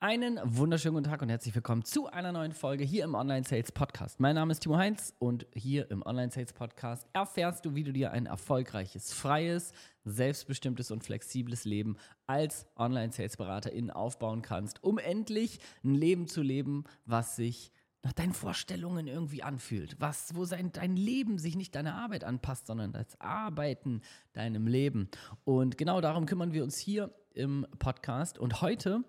[0.00, 3.72] Einen wunderschönen guten Tag und herzlich willkommen zu einer neuen Folge hier im Online Sales
[3.72, 4.20] Podcast.
[4.20, 7.92] Mein Name ist Timo Heinz und hier im Online Sales Podcast erfährst du, wie du
[7.92, 9.72] dir ein erfolgreiches, freies,
[10.04, 11.96] selbstbestimmtes und flexibles Leben
[12.28, 17.72] als Online Sales Beraterin aufbauen kannst, um endlich ein Leben zu leben, was sich
[18.04, 22.68] nach deinen Vorstellungen irgendwie anfühlt, was, wo sein, dein Leben sich nicht deiner Arbeit anpasst,
[22.68, 24.02] sondern das Arbeiten
[24.32, 25.08] deinem Leben.
[25.42, 28.38] Und genau darum kümmern wir uns hier im Podcast.
[28.38, 29.02] Und heute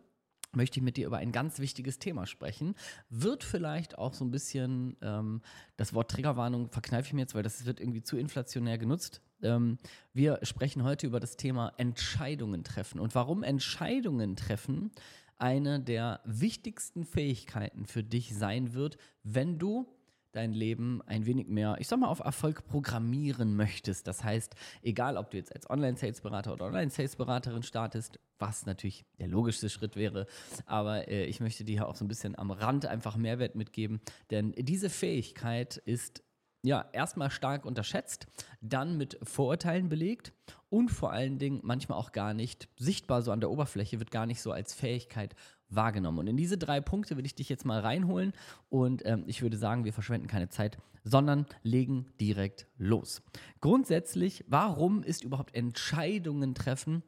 [0.52, 2.76] möchte ich mit dir über ein ganz wichtiges Thema sprechen.
[3.10, 5.42] Wird vielleicht auch so ein bisschen, ähm,
[5.78, 9.22] das Wort Triggerwarnung verkneife ich mir jetzt, weil das wird irgendwie zu inflationär genutzt.
[9.42, 9.78] Ähm,
[10.14, 14.92] wir sprechen heute über das Thema Entscheidungen treffen und warum Entscheidungen treffen
[15.38, 19.88] eine der wichtigsten Fähigkeiten für dich sein wird, wenn du
[20.32, 24.08] dein Leben ein wenig mehr, ich sag mal, auf Erfolg programmieren möchtest.
[24.08, 29.70] Das heißt, egal ob du jetzt als Online-Sales-Berater oder Online-Sales-Beraterin startest, was natürlich der logischste
[29.70, 30.28] Schritt wäre,
[30.66, 34.00] aber äh, ich möchte dir auch so ein bisschen am Rand einfach Mehrwert mitgeben,
[34.32, 36.24] denn diese Fähigkeit ist
[36.62, 38.28] ja, erstmal stark unterschätzt,
[38.62, 40.34] dann mit Vorurteilen belegt
[40.70, 44.26] und vor allen Dingen manchmal auch gar nicht sichtbar so an der Oberfläche, wird gar
[44.26, 45.36] nicht so als Fähigkeit
[45.70, 46.20] wahrgenommen.
[46.20, 48.34] Und in diese drei Punkte will ich dich jetzt mal reinholen
[48.70, 53.22] und ähm, ich würde sagen, wir verschwenden keine Zeit, sondern legen direkt los.
[53.62, 57.04] Grundsätzlich, warum ist überhaupt Entscheidungen treffen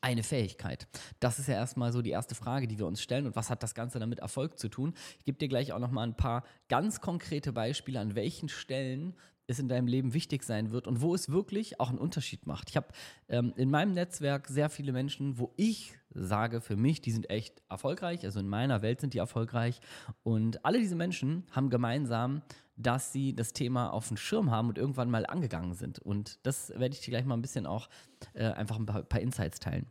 [0.00, 0.88] eine Fähigkeit?
[1.20, 3.26] Das ist ja erstmal so die erste Frage, die wir uns stellen.
[3.26, 4.94] Und was hat das Ganze damit Erfolg zu tun?
[5.18, 9.14] Ich gebe dir gleich auch nochmal ein paar ganz konkrete Beispiele, an welchen Stellen
[9.50, 12.70] es in deinem Leben wichtig sein wird und wo es wirklich auch einen Unterschied macht.
[12.70, 12.88] Ich habe
[13.28, 17.62] ähm, in meinem Netzwerk sehr viele Menschen, wo ich sage für mich, die sind echt
[17.68, 19.80] erfolgreich, also in meiner Welt sind die erfolgreich.
[20.22, 22.42] Und alle diese Menschen haben gemeinsam,
[22.76, 25.98] dass sie das Thema auf dem Schirm haben und irgendwann mal angegangen sind.
[25.98, 27.88] Und das werde ich dir gleich mal ein bisschen auch
[28.32, 29.86] äh, einfach ein paar, paar Insights teilen.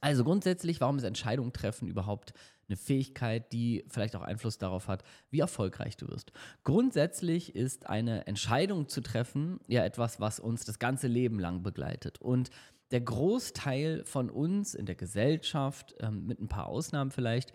[0.00, 2.34] Also grundsätzlich, warum ist Entscheidungen treffen überhaupt
[2.68, 6.32] eine Fähigkeit, die vielleicht auch Einfluss darauf hat, wie erfolgreich du wirst?
[6.64, 12.20] Grundsätzlich ist eine Entscheidung zu treffen ja etwas, was uns das ganze Leben lang begleitet.
[12.20, 12.50] Und
[12.90, 17.52] der Großteil von uns in der Gesellschaft, ähm, mit ein paar Ausnahmen vielleicht,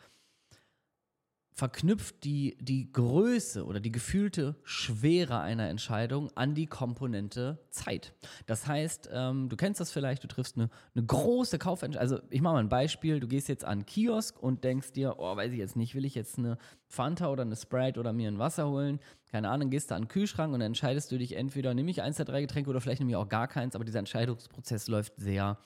[1.53, 8.13] verknüpft die, die Größe oder die gefühlte Schwere einer Entscheidung an die Komponente Zeit.
[8.47, 12.01] Das heißt, ähm, du kennst das vielleicht, du triffst eine, eine große Kaufentscheidung.
[12.01, 15.16] Also ich mache mal ein Beispiel, du gehst jetzt an einen Kiosk und denkst dir,
[15.17, 16.57] oh, weiß ich jetzt nicht, will ich jetzt eine
[16.88, 19.00] Fanta oder eine Sprite oder mir ein Wasser holen?
[19.31, 22.17] Keine Ahnung, gehst du an den Kühlschrank und entscheidest du dich entweder, nehme ich eins
[22.17, 25.57] der drei Getränke oder vielleicht nehme ich auch gar keins, aber dieser Entscheidungsprozess läuft sehr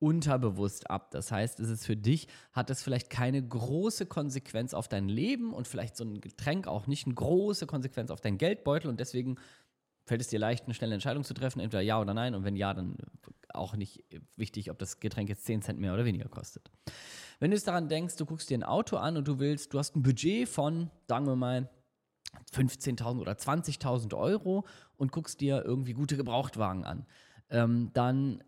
[0.00, 1.10] unterbewusst ab.
[1.12, 5.52] Das heißt, es ist für dich, hat es vielleicht keine große Konsequenz auf dein Leben
[5.52, 9.36] und vielleicht so ein Getränk auch nicht eine große Konsequenz auf deinen Geldbeutel und deswegen
[10.06, 12.56] fällt es dir leicht, eine schnelle Entscheidung zu treffen, entweder ja oder nein und wenn
[12.56, 12.96] ja, dann
[13.52, 14.02] auch nicht
[14.36, 16.70] wichtig, ob das Getränk jetzt 10 Cent mehr oder weniger kostet.
[17.38, 19.78] Wenn du jetzt daran denkst, du guckst dir ein Auto an und du willst, du
[19.78, 21.68] hast ein Budget von, sagen wir mal,
[22.52, 24.64] 15.000 oder 20.000 Euro
[24.96, 27.06] und guckst dir irgendwie gute Gebrauchtwagen an,
[27.50, 28.42] ähm, dann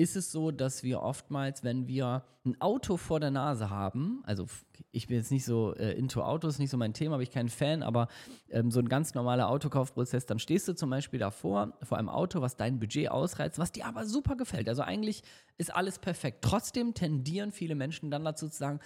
[0.00, 4.46] ist es so, dass wir oftmals, wenn wir ein Auto vor der Nase haben, also
[4.92, 7.50] ich bin jetzt nicht so äh, into Autos, nicht so mein Thema, bin ich kein
[7.50, 8.08] Fan, aber
[8.48, 12.40] ähm, so ein ganz normaler Autokaufprozess, dann stehst du zum Beispiel davor, vor einem Auto,
[12.40, 14.70] was dein Budget ausreizt, was dir aber super gefällt.
[14.70, 15.22] Also eigentlich
[15.58, 16.38] ist alles perfekt.
[16.40, 18.80] Trotzdem tendieren viele Menschen dann dazu zu sagen,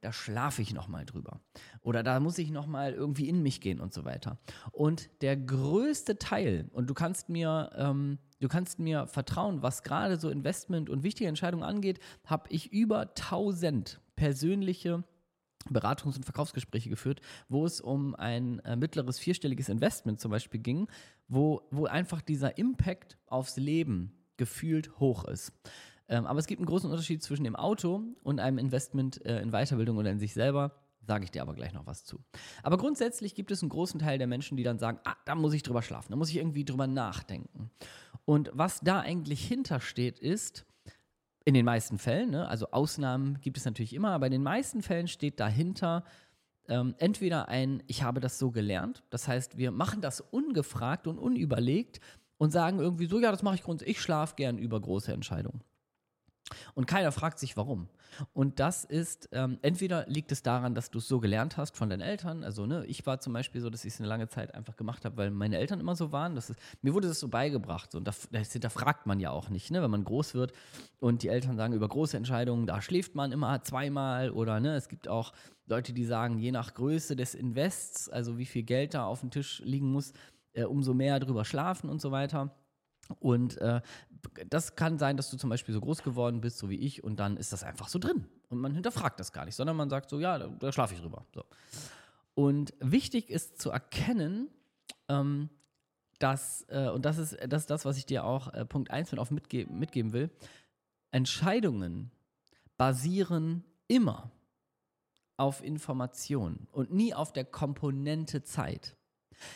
[0.00, 1.40] da schlafe ich noch mal drüber
[1.82, 4.38] oder da muss ich noch mal irgendwie in mich gehen und so weiter.
[4.72, 10.18] Und der größte Teil und du kannst mir ähm, Du kannst mir vertrauen, was gerade
[10.18, 15.04] so Investment und wichtige Entscheidungen angeht, habe ich über 1000 persönliche
[15.68, 17.20] Beratungs- und Verkaufsgespräche geführt,
[17.50, 20.88] wo es um ein äh, mittleres vierstelliges Investment zum Beispiel ging,
[21.28, 25.52] wo, wo einfach dieser Impact aufs Leben gefühlt hoch ist.
[26.10, 29.52] Ähm, aber es gibt einen großen Unterschied zwischen dem Auto und einem Investment äh, in
[29.52, 30.72] Weiterbildung oder in sich selber.
[31.06, 32.20] Sage ich dir aber gleich noch was zu.
[32.62, 35.54] Aber grundsätzlich gibt es einen großen Teil der Menschen, die dann sagen, ah, da muss
[35.54, 37.70] ich drüber schlafen, da muss ich irgendwie drüber nachdenken.
[38.26, 40.66] Und was da eigentlich hintersteht, ist,
[41.44, 44.82] in den meisten Fällen, ne, also Ausnahmen gibt es natürlich immer, aber in den meisten
[44.82, 46.04] Fällen steht dahinter
[46.68, 51.18] ähm, entweder ein, ich habe das so gelernt, das heißt, wir machen das ungefragt und
[51.18, 52.00] unüberlegt
[52.36, 55.62] und sagen irgendwie so, ja, das mache ich grundsätzlich, ich schlafe gern über große Entscheidungen.
[56.74, 57.88] Und keiner fragt sich, warum.
[58.32, 61.88] Und das ist, ähm, entweder liegt es daran, dass du es so gelernt hast von
[61.90, 62.44] deinen Eltern.
[62.44, 65.04] Also, ne, ich war zum Beispiel so, dass ich es eine lange Zeit einfach gemacht
[65.04, 66.34] habe, weil meine Eltern immer so waren.
[66.34, 67.94] Das ist, mir wurde das so beigebracht.
[67.94, 70.52] Und das, das hinterfragt man ja auch nicht, ne, wenn man groß wird
[70.98, 74.30] und die Eltern sagen, über große Entscheidungen, da schläft man immer zweimal.
[74.30, 75.32] Oder ne, es gibt auch
[75.66, 79.30] Leute, die sagen, je nach Größe des Invests, also wie viel Geld da auf dem
[79.30, 80.12] Tisch liegen muss,
[80.52, 82.54] äh, umso mehr drüber schlafen und so weiter.
[83.18, 83.80] Und äh,
[84.48, 87.18] das kann sein, dass du zum Beispiel so groß geworden bist, so wie ich, und
[87.18, 88.26] dann ist das einfach so drin.
[88.48, 91.00] Und man hinterfragt das gar nicht, sondern man sagt so, ja, da, da schlafe ich
[91.00, 91.24] drüber.
[91.34, 91.44] So.
[92.34, 94.48] Und wichtig ist zu erkennen,
[95.08, 95.48] ähm,
[96.18, 99.10] dass, äh, und das ist, das ist das, was ich dir auch äh, Punkt 1
[99.10, 100.30] mit auf mitge mitgeben will,
[101.10, 102.10] Entscheidungen
[102.76, 104.30] basieren immer
[105.36, 108.96] auf Informationen und nie auf der Komponente Zeit.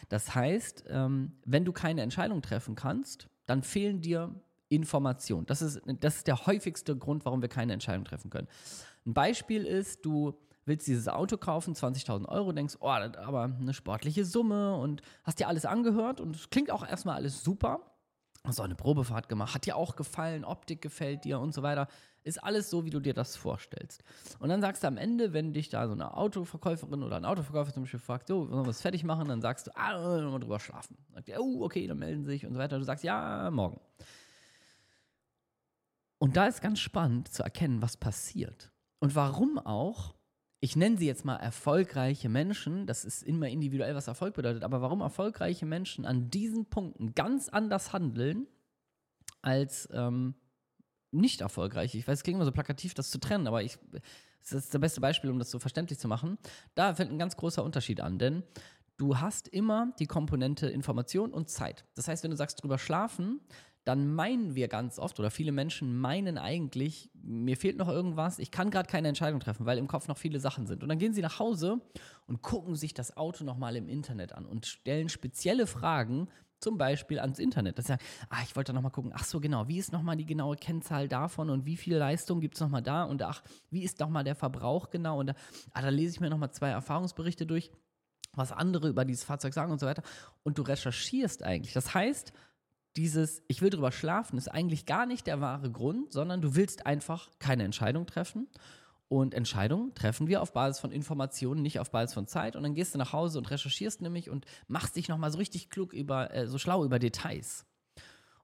[0.09, 4.35] Das heißt, ähm, wenn du keine Entscheidung treffen kannst, dann fehlen dir
[4.69, 5.47] Informationen.
[5.47, 8.49] Das ist, das ist der häufigste Grund, warum wir keine Entscheidung treffen können.
[9.07, 13.45] Ein Beispiel ist, du willst dieses Auto kaufen, 20.000 Euro, denkst, oh, das ist aber
[13.45, 17.81] eine sportliche Summe und hast dir alles angehört und es klingt auch erstmal alles super.
[18.47, 21.89] Auch eine Probefahrt gemacht, hat dir auch gefallen, Optik gefällt dir und so weiter.
[22.25, 24.05] Ist alles so, wie du dir das vorstellst.
[24.39, 27.73] Und dann sagst du am Ende, wenn dich da so eine Autoverkäuferin oder ein Autoverkäufer
[27.73, 29.29] zum Beispiel fragt, so, wollen wir was fertig machen?
[29.29, 30.99] Dann sagst du, ah, mal drüber schlafen.
[31.15, 32.79] Sagt er, oh, okay, dann melden sich und so weiter.
[32.79, 33.81] Du sagst, ja, morgen.
[36.19, 38.71] Und da ist ganz spannend zu erkennen, was passiert.
[39.01, 40.15] Und warum auch
[40.65, 44.81] ich nenne sie jetzt mal erfolgreiche Menschen, das ist immer individuell, was Erfolg bedeutet, aber
[44.81, 48.47] warum erfolgreiche Menschen an diesen Punkten ganz anders handeln
[49.43, 50.35] als ähm,
[51.11, 51.95] nicht erfolgreich.
[51.95, 53.77] Ich weiß, es klingt immer so plakativ, das zu trennen, aber ich,
[54.41, 56.39] das ist das beste Beispiel, um das so verständlich zu machen.
[56.75, 58.43] Da fällt ein ganz großer Unterschied an, denn
[58.97, 61.85] du hast immer die Komponente Information und Zeit.
[61.95, 63.43] Das heißt, wenn du sagst, drüber schlafen,
[63.85, 68.51] dann meinen wir ganz oft oder viele Menschen meinen eigentlich, mir fehlt noch irgendwas, ich
[68.51, 70.83] kann gerade keine Entscheidung treffen, weil im Kopf noch viele Sachen sind.
[70.83, 71.81] Und dann gehen sie nach Hause
[72.27, 76.29] und gucken sich das Auto nochmal im Internet an und stellen spezielle Fragen,
[76.61, 77.77] zum Beispiel ans Internet.
[77.79, 77.99] Das ist ja,
[78.31, 81.51] ah, ich wollte nochmal gucken, ach so genau, wie ist nochmal die genaue Kennzahl davon
[81.51, 84.89] und wie viel Leistung gibt es nochmal da und ach, wie ist nochmal der Verbrauch
[84.89, 87.71] genau und ah, da lese ich mir nochmal zwei Erfahrungsberichte durch
[88.33, 90.03] was andere über dieses Fahrzeug sagen und so weiter.
[90.43, 91.73] Und du recherchierst eigentlich.
[91.73, 92.33] Das heißt,
[92.97, 96.87] dieses Ich will drüber schlafen ist eigentlich gar nicht der wahre Grund, sondern du willst
[96.87, 98.49] einfach keine Entscheidung treffen.
[99.09, 102.57] Und Entscheidungen treffen wir auf Basis von Informationen, nicht auf Basis von Zeit.
[102.57, 105.71] Und dann gehst du nach Hause und recherchierst nämlich und machst dich nochmal so richtig
[105.71, 107.67] klug über, äh, so schlau über Details.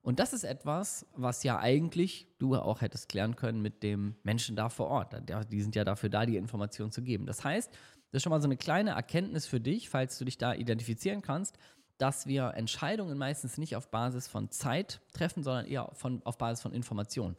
[0.03, 4.57] Und das ist etwas, was ja eigentlich du auch hättest klären können mit dem Menschen
[4.57, 5.15] da vor Ort.
[5.51, 7.27] Die sind ja dafür da, die Informationen zu geben.
[7.27, 10.39] Das heißt, das ist schon mal so eine kleine Erkenntnis für dich, falls du dich
[10.39, 11.59] da identifizieren kannst
[12.01, 16.63] dass wir Entscheidungen meistens nicht auf Basis von Zeit treffen, sondern eher von, auf Basis
[16.63, 17.37] von Information.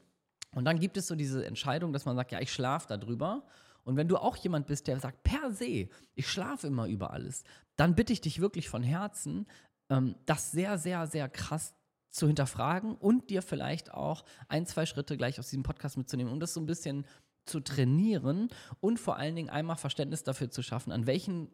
[0.53, 3.43] Und dann gibt es so diese Entscheidung, dass man sagt, ja, ich schlafe darüber.
[3.83, 7.43] Und wenn du auch jemand bist, der sagt, per se, ich schlafe immer über alles,
[7.75, 9.47] dann bitte ich dich wirklich von Herzen,
[9.89, 11.73] ähm, das sehr, sehr, sehr krass
[12.11, 16.39] zu hinterfragen und dir vielleicht auch ein, zwei Schritte gleich aus diesem Podcast mitzunehmen, um
[16.39, 17.05] das so ein bisschen
[17.45, 18.49] zu trainieren
[18.81, 21.49] und vor allen Dingen einmal Verständnis dafür zu schaffen, an welchen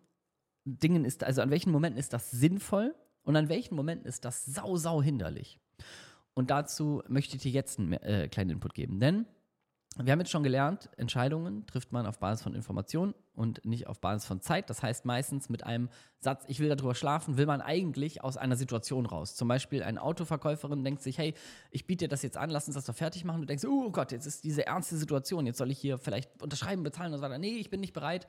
[0.67, 2.93] Dingen ist, also an welchen Momenten ist das sinnvoll
[3.23, 5.59] und an welchen Momenten ist das sau, sau hinderlich.
[6.33, 9.25] Und dazu möchte ich dir jetzt einen äh, kleinen Input geben, denn
[9.99, 13.99] wir haben jetzt schon gelernt, Entscheidungen trifft man auf Basis von Informationen und nicht auf
[13.99, 14.69] Basis von Zeit.
[14.69, 18.55] Das heißt meistens mit einem Satz, ich will darüber schlafen, will man eigentlich aus einer
[18.55, 19.35] Situation raus.
[19.35, 21.33] Zum Beispiel eine Autoverkäuferin denkt sich, hey,
[21.71, 23.41] ich biete dir das jetzt an, lass uns das doch fertig machen.
[23.41, 26.83] Du denkst, oh Gott, jetzt ist diese ernste Situation, jetzt soll ich hier vielleicht unterschreiben,
[26.83, 27.39] bezahlen und so weiter.
[27.39, 28.27] Nee, ich bin nicht bereit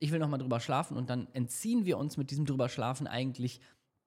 [0.00, 3.60] ich will nochmal drüber schlafen und dann entziehen wir uns mit diesem drüber schlafen eigentlich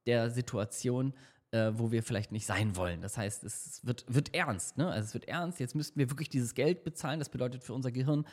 [0.06, 1.14] der Situation,
[1.52, 3.02] äh, wo wir vielleicht nicht sein wollen.
[3.02, 4.90] Das heißt, es wird, wird ernst, ne?
[4.90, 7.20] Also es wird ernst, jetzt müssten wir wirklich dieses Geld bezahlen.
[7.20, 8.26] Das bedeutet für unser Gehirn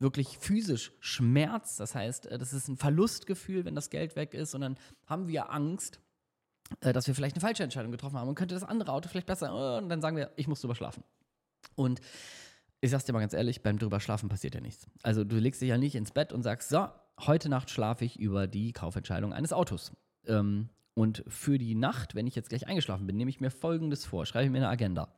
[0.00, 1.76] wirklich physisch Schmerz.
[1.76, 4.54] Das heißt, äh, das ist ein Verlustgefühl, wenn das Geld weg ist.
[4.54, 6.00] Und dann haben wir Angst,
[6.80, 9.28] äh, dass wir vielleicht eine falsche Entscheidung getroffen haben und könnte das andere Auto vielleicht
[9.28, 9.78] besser.
[9.78, 11.04] Und dann sagen wir, ich muss drüber schlafen.
[11.76, 12.00] Und
[12.80, 14.86] ich sag's dir mal ganz ehrlich, beim drüber schlafen passiert ja nichts.
[15.02, 16.88] Also du legst dich ja nicht ins Bett und sagst, so,
[17.20, 19.92] heute Nacht schlafe ich über die Kaufentscheidung eines Autos.
[20.26, 24.04] Ähm, und für die Nacht, wenn ich jetzt gleich eingeschlafen bin, nehme ich mir Folgendes
[24.04, 25.12] vor, schreibe mir eine Agenda.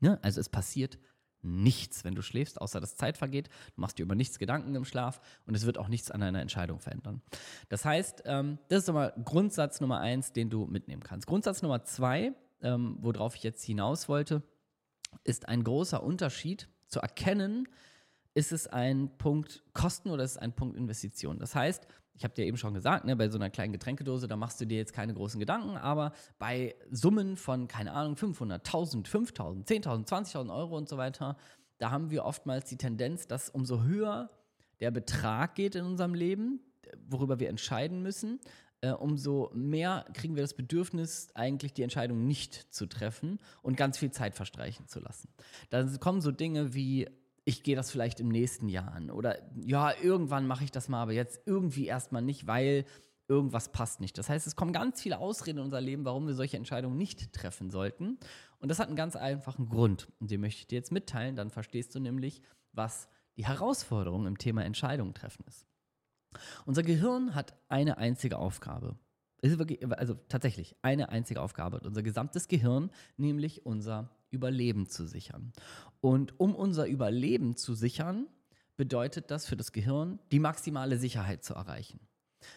[0.00, 0.18] Ne?
[0.22, 0.98] Also es passiert
[1.42, 3.48] nichts, wenn du schläfst, außer dass Zeit vergeht.
[3.74, 6.40] Du machst dir über nichts Gedanken im Schlaf und es wird auch nichts an deiner
[6.40, 7.22] Entscheidung verändern.
[7.68, 11.26] Das heißt, ähm, das ist nochmal Grundsatz Nummer eins, den du mitnehmen kannst.
[11.26, 14.42] Grundsatz Nummer zwei, ähm, worauf ich jetzt hinaus wollte,
[15.24, 17.68] ist ein großer Unterschied zu erkennen,
[18.38, 21.40] ist es ein Punkt Kosten oder ist es ein Punkt Investition?
[21.40, 24.36] Das heißt, ich habe dir eben schon gesagt, ne, bei so einer kleinen Getränkedose, da
[24.36, 29.08] machst du dir jetzt keine großen Gedanken, aber bei Summen von, keine Ahnung, 500, 1000,
[29.08, 31.36] 5000, 10.000, 20.000 Euro und so weiter,
[31.78, 34.30] da haben wir oftmals die Tendenz, dass umso höher
[34.78, 36.60] der Betrag geht in unserem Leben,
[37.08, 38.38] worüber wir entscheiden müssen,
[38.82, 43.98] äh, umso mehr kriegen wir das Bedürfnis, eigentlich die Entscheidung nicht zu treffen und ganz
[43.98, 45.28] viel Zeit verstreichen zu lassen.
[45.70, 47.08] Da kommen so Dinge wie
[47.48, 49.10] ich gehe das vielleicht im nächsten Jahr an.
[49.10, 52.84] Oder ja, irgendwann mache ich das mal, aber jetzt irgendwie erstmal nicht, weil
[53.26, 54.18] irgendwas passt nicht.
[54.18, 57.32] Das heißt, es kommen ganz viele Ausreden in unser Leben, warum wir solche Entscheidungen nicht
[57.32, 58.18] treffen sollten.
[58.58, 60.08] Und das hat einen ganz einfachen Grund.
[60.20, 61.36] Und den möchte ich dir jetzt mitteilen.
[61.36, 65.66] Dann verstehst du nämlich, was die Herausforderung im Thema Entscheidungen treffen ist.
[66.66, 68.98] Unser Gehirn hat eine einzige Aufgabe.
[69.40, 71.80] Wirklich, also tatsächlich eine einzige Aufgabe.
[71.80, 75.52] Unser gesamtes Gehirn, nämlich unser Überleben zu sichern.
[76.00, 78.26] Und um unser Überleben zu sichern,
[78.76, 82.00] bedeutet das für das Gehirn, die maximale Sicherheit zu erreichen.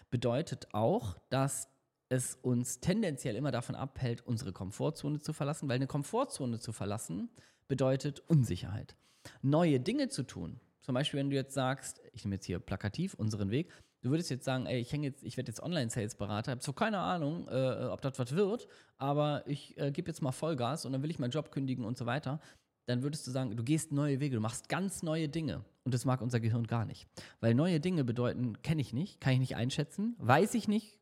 [0.10, 1.68] Bedeutet auch, dass
[2.10, 7.30] es uns tendenziell immer davon abhält, unsere Komfortzone zu verlassen, weil eine Komfortzone zu verlassen
[7.68, 8.96] bedeutet Unsicherheit.
[9.42, 13.14] Neue Dinge zu tun, zum Beispiel, wenn du jetzt sagst, ich nehme jetzt hier plakativ
[13.14, 16.62] unseren Weg, du würdest jetzt sagen, ey, ich hänge jetzt, ich werde jetzt Online-Sales-Berater, habe
[16.62, 18.68] zwar keine Ahnung, äh, ob das was wird,
[18.98, 21.98] aber ich äh, gebe jetzt mal Vollgas und dann will ich meinen Job kündigen und
[21.98, 22.40] so weiter.
[22.88, 25.64] Dann würdest du sagen, du gehst neue Wege, du machst ganz neue Dinge.
[25.84, 27.08] Und das mag unser Gehirn gar nicht.
[27.40, 31.00] Weil neue Dinge bedeuten, kenne ich nicht, kann ich nicht einschätzen, weiß ich nicht,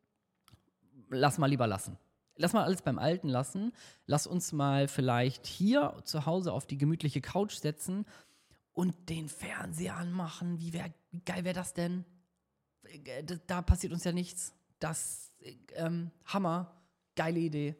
[1.09, 1.97] lass mal lieber lassen.
[2.35, 3.73] Lass mal alles beim Alten lassen.
[4.05, 8.05] Lass uns mal vielleicht hier zu Hause auf die gemütliche Couch setzen
[8.71, 10.57] und den Fernseher anmachen.
[10.57, 12.05] Wie, wär, wie geil wäre das denn?
[12.83, 14.53] Äh, da passiert uns ja nichts.
[14.79, 15.31] Das,
[15.75, 16.79] ähm, Hammer,
[17.15, 17.75] geile Idee.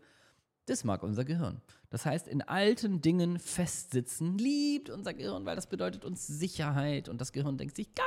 [0.66, 1.62] Das mag unser Gehirn.
[1.90, 7.10] Das heißt, in alten Dingen festsitzen liebt unser Gehirn, weil das bedeutet uns Sicherheit.
[7.10, 8.06] Und das Gehirn denkt sich, geil,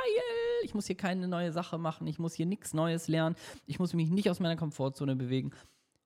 [0.63, 3.35] ich muss hier keine neue Sache machen, ich muss hier nichts Neues lernen,
[3.65, 5.51] ich muss mich nicht aus meiner Komfortzone bewegen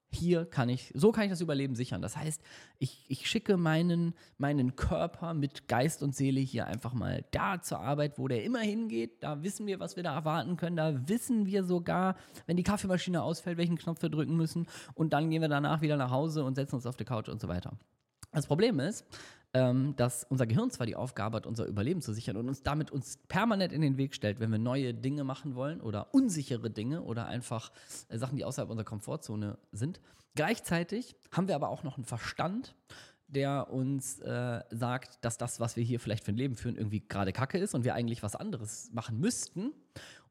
[0.09, 2.01] hier kann ich, so kann ich das Überleben sichern.
[2.01, 2.41] Das heißt,
[2.79, 7.79] ich, ich schicke meinen, meinen Körper mit Geist und Seele hier einfach mal da zur
[7.79, 9.21] Arbeit, wo der immer hingeht.
[9.21, 10.77] Da wissen wir, was wir da erwarten können.
[10.77, 14.67] Da wissen wir sogar, wenn die Kaffeemaschine ausfällt, welchen Knopf wir drücken müssen.
[14.93, 17.41] Und dann gehen wir danach wieder nach Hause und setzen uns auf die Couch und
[17.41, 17.77] so weiter.
[18.31, 19.05] Das Problem ist,
[19.54, 22.92] ähm, dass unser Gehirn zwar die Aufgabe hat, unser Überleben zu sichern und uns damit
[22.92, 27.01] uns permanent in den Weg stellt, wenn wir neue Dinge machen wollen oder unsichere Dinge
[27.04, 27.72] oder einfach
[28.10, 30.01] äh, Sachen, die außerhalb unserer Komfortzone sind.
[30.36, 32.75] Gleichzeitig haben wir aber auch noch einen Verstand,
[33.27, 37.01] der uns äh, sagt, dass das, was wir hier vielleicht für ein Leben führen, irgendwie
[37.01, 39.74] gerade Kacke ist und wir eigentlich was anderes machen müssten.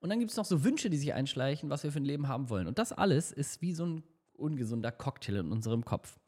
[0.01, 2.29] Und dann gibt es noch so Wünsche, die sich einschleichen, was wir für ein Leben
[2.29, 2.67] haben wollen.
[2.67, 4.03] Und das alles ist wie so ein
[4.35, 6.19] ungesunder Cocktail in unserem Kopf.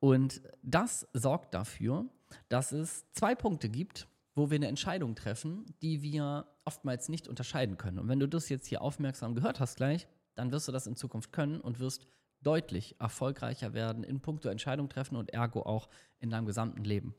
[0.00, 2.06] Und das sorgt dafür,
[2.48, 7.76] dass es zwei Punkte gibt, wo wir eine Entscheidung treffen, die wir oftmals nicht unterscheiden
[7.76, 7.98] können.
[7.98, 10.96] Und wenn du das jetzt hier aufmerksam gehört hast gleich, dann wirst du das in
[10.96, 12.06] Zukunft können und wirst
[12.42, 15.88] deutlich erfolgreicher werden in puncto Entscheidung treffen und ergo auch
[16.18, 17.14] in deinem gesamten Leben.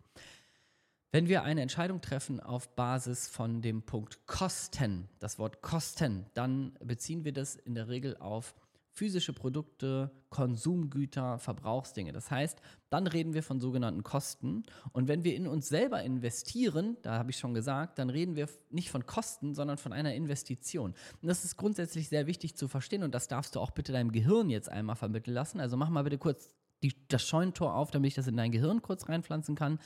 [1.11, 6.77] Wenn wir eine Entscheidung treffen auf Basis von dem Punkt Kosten, das Wort Kosten, dann
[6.83, 8.55] beziehen wir das in der Regel auf
[8.91, 12.11] physische Produkte, Konsumgüter, Verbrauchsdinge.
[12.11, 14.63] Das heißt, dann reden wir von sogenannten Kosten.
[14.91, 18.47] Und wenn wir in uns selber investieren, da habe ich schon gesagt, dann reden wir
[18.69, 20.93] nicht von Kosten, sondern von einer Investition.
[21.21, 24.11] Und das ist grundsätzlich sehr wichtig zu verstehen und das darfst du auch bitte deinem
[24.11, 25.59] Gehirn jetzt einmal vermitteln lassen.
[25.59, 26.49] Also mach mal bitte kurz
[26.83, 29.79] die, das Scheunentor auf, damit ich das in dein Gehirn kurz reinpflanzen kann.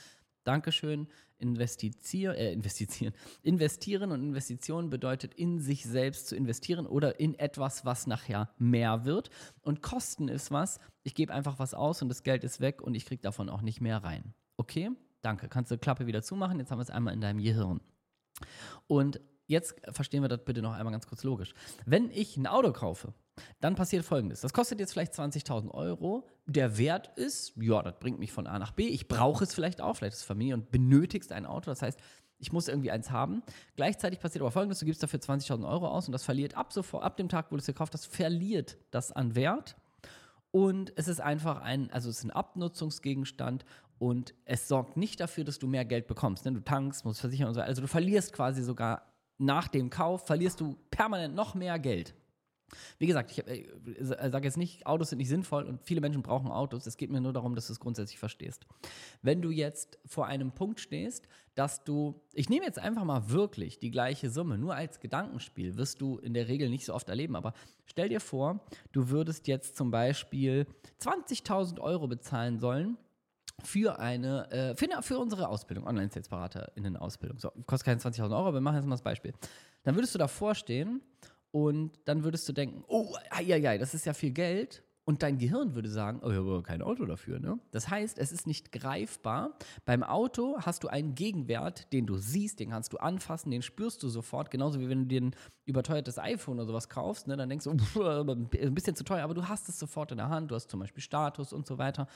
[0.46, 1.08] Dankeschön.
[1.38, 3.12] Investizier, äh, investieren.
[3.42, 9.04] Investieren und Investitionen bedeutet in sich selbst zu investieren oder in etwas, was nachher mehr
[9.04, 9.30] wird.
[9.60, 12.94] Und Kosten ist was, ich gebe einfach was aus und das Geld ist weg und
[12.94, 14.34] ich kriege davon auch nicht mehr rein.
[14.56, 14.90] Okay?
[15.20, 15.48] Danke.
[15.48, 16.58] Kannst du Klappe wieder zumachen?
[16.58, 17.80] Jetzt haben wir es einmal in deinem Gehirn.
[18.86, 21.52] Und jetzt verstehen wir das bitte noch einmal ganz kurz logisch.
[21.84, 23.12] Wenn ich ein Auto kaufe,
[23.60, 24.40] dann passiert folgendes.
[24.40, 26.26] Das kostet jetzt vielleicht 20.000 Euro.
[26.46, 28.88] Der Wert ist, ja, das bringt mich von A nach B.
[28.88, 31.70] Ich brauche es vielleicht auch, vielleicht ist es Familie und benötigst ein Auto.
[31.70, 31.98] Das heißt,
[32.38, 33.42] ich muss irgendwie eins haben.
[33.76, 37.02] Gleichzeitig passiert aber folgendes: Du gibst dafür 20.000 Euro aus und das verliert ab sofort,
[37.02, 39.76] ab dem Tag, wo du es gekauft hast, verliert das an Wert.
[40.50, 43.64] Und es ist einfach ein, also es ist ein Abnutzungsgegenstand
[43.98, 46.44] und es sorgt nicht dafür, dass du mehr Geld bekommst.
[46.44, 46.52] Ne?
[46.52, 47.60] Du tankst, musst versichern und so.
[47.60, 49.02] Also du verlierst quasi sogar
[49.38, 52.14] nach dem Kauf, verlierst du permanent noch mehr Geld.
[52.98, 53.66] Wie gesagt, ich äh,
[54.02, 56.86] sage jetzt nicht, Autos sind nicht sinnvoll und viele Menschen brauchen Autos.
[56.86, 58.66] Es geht mir nur darum, dass du es grundsätzlich verstehst.
[59.22, 63.78] Wenn du jetzt vor einem Punkt stehst, dass du, ich nehme jetzt einfach mal wirklich
[63.78, 67.36] die gleiche Summe, nur als Gedankenspiel, wirst du in der Regel nicht so oft erleben,
[67.36, 67.54] aber
[67.86, 68.60] stell dir vor,
[68.92, 70.66] du würdest jetzt zum Beispiel
[71.00, 72.98] 20.000 Euro bezahlen sollen
[73.62, 77.38] für eine, äh, für, für unsere Ausbildung, Online-Sales-Berater-Innen-Ausbildung.
[77.38, 79.32] So, kostet keine 20.000 Euro, aber wir machen jetzt mal das Beispiel.
[79.82, 81.00] Dann würdest du davor stehen
[81.50, 84.82] und dann würdest du denken, oh, ja, ja, das ist ja viel Geld.
[85.08, 87.38] Und dein Gehirn würde sagen, oh, ich habe kein Auto dafür.
[87.38, 87.60] Ne?
[87.70, 89.56] Das heißt, es ist nicht greifbar.
[89.84, 94.02] Beim Auto hast du einen Gegenwert, den du siehst, den kannst du anfassen, den spürst
[94.02, 94.50] du sofort.
[94.50, 97.36] Genauso wie wenn du dir ein überteuertes iPhone oder sowas kaufst, ne?
[97.36, 100.28] dann denkst du, oh, ein bisschen zu teuer, aber du hast es sofort in der
[100.28, 100.50] Hand.
[100.50, 102.08] Du hast zum Beispiel Status und so weiter.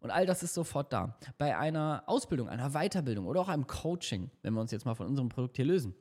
[0.00, 1.18] Und all das ist sofort da.
[1.36, 5.06] Bei einer Ausbildung, einer Weiterbildung oder auch einem Coaching, wenn wir uns jetzt mal von
[5.06, 5.94] unserem Produkt hier lösen,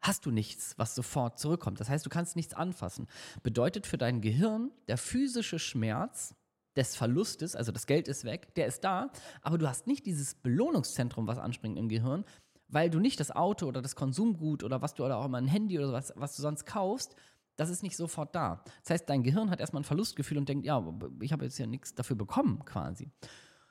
[0.00, 1.80] hast du nichts, was sofort zurückkommt.
[1.80, 3.06] Das heißt, du kannst nichts anfassen.
[3.42, 6.34] Bedeutet für dein Gehirn, der physische Schmerz
[6.76, 9.10] des Verlustes, also das Geld ist weg, der ist da,
[9.42, 12.24] aber du hast nicht dieses Belohnungszentrum, was anspringt im Gehirn,
[12.68, 15.48] weil du nicht das Auto oder das Konsumgut oder was du oder auch immer ein
[15.48, 17.16] Handy oder was, was du sonst kaufst,
[17.56, 18.62] das ist nicht sofort da.
[18.82, 20.80] Das heißt, dein Gehirn hat erstmal ein Verlustgefühl und denkt, ja,
[21.20, 23.10] ich habe jetzt ja nichts dafür bekommen quasi.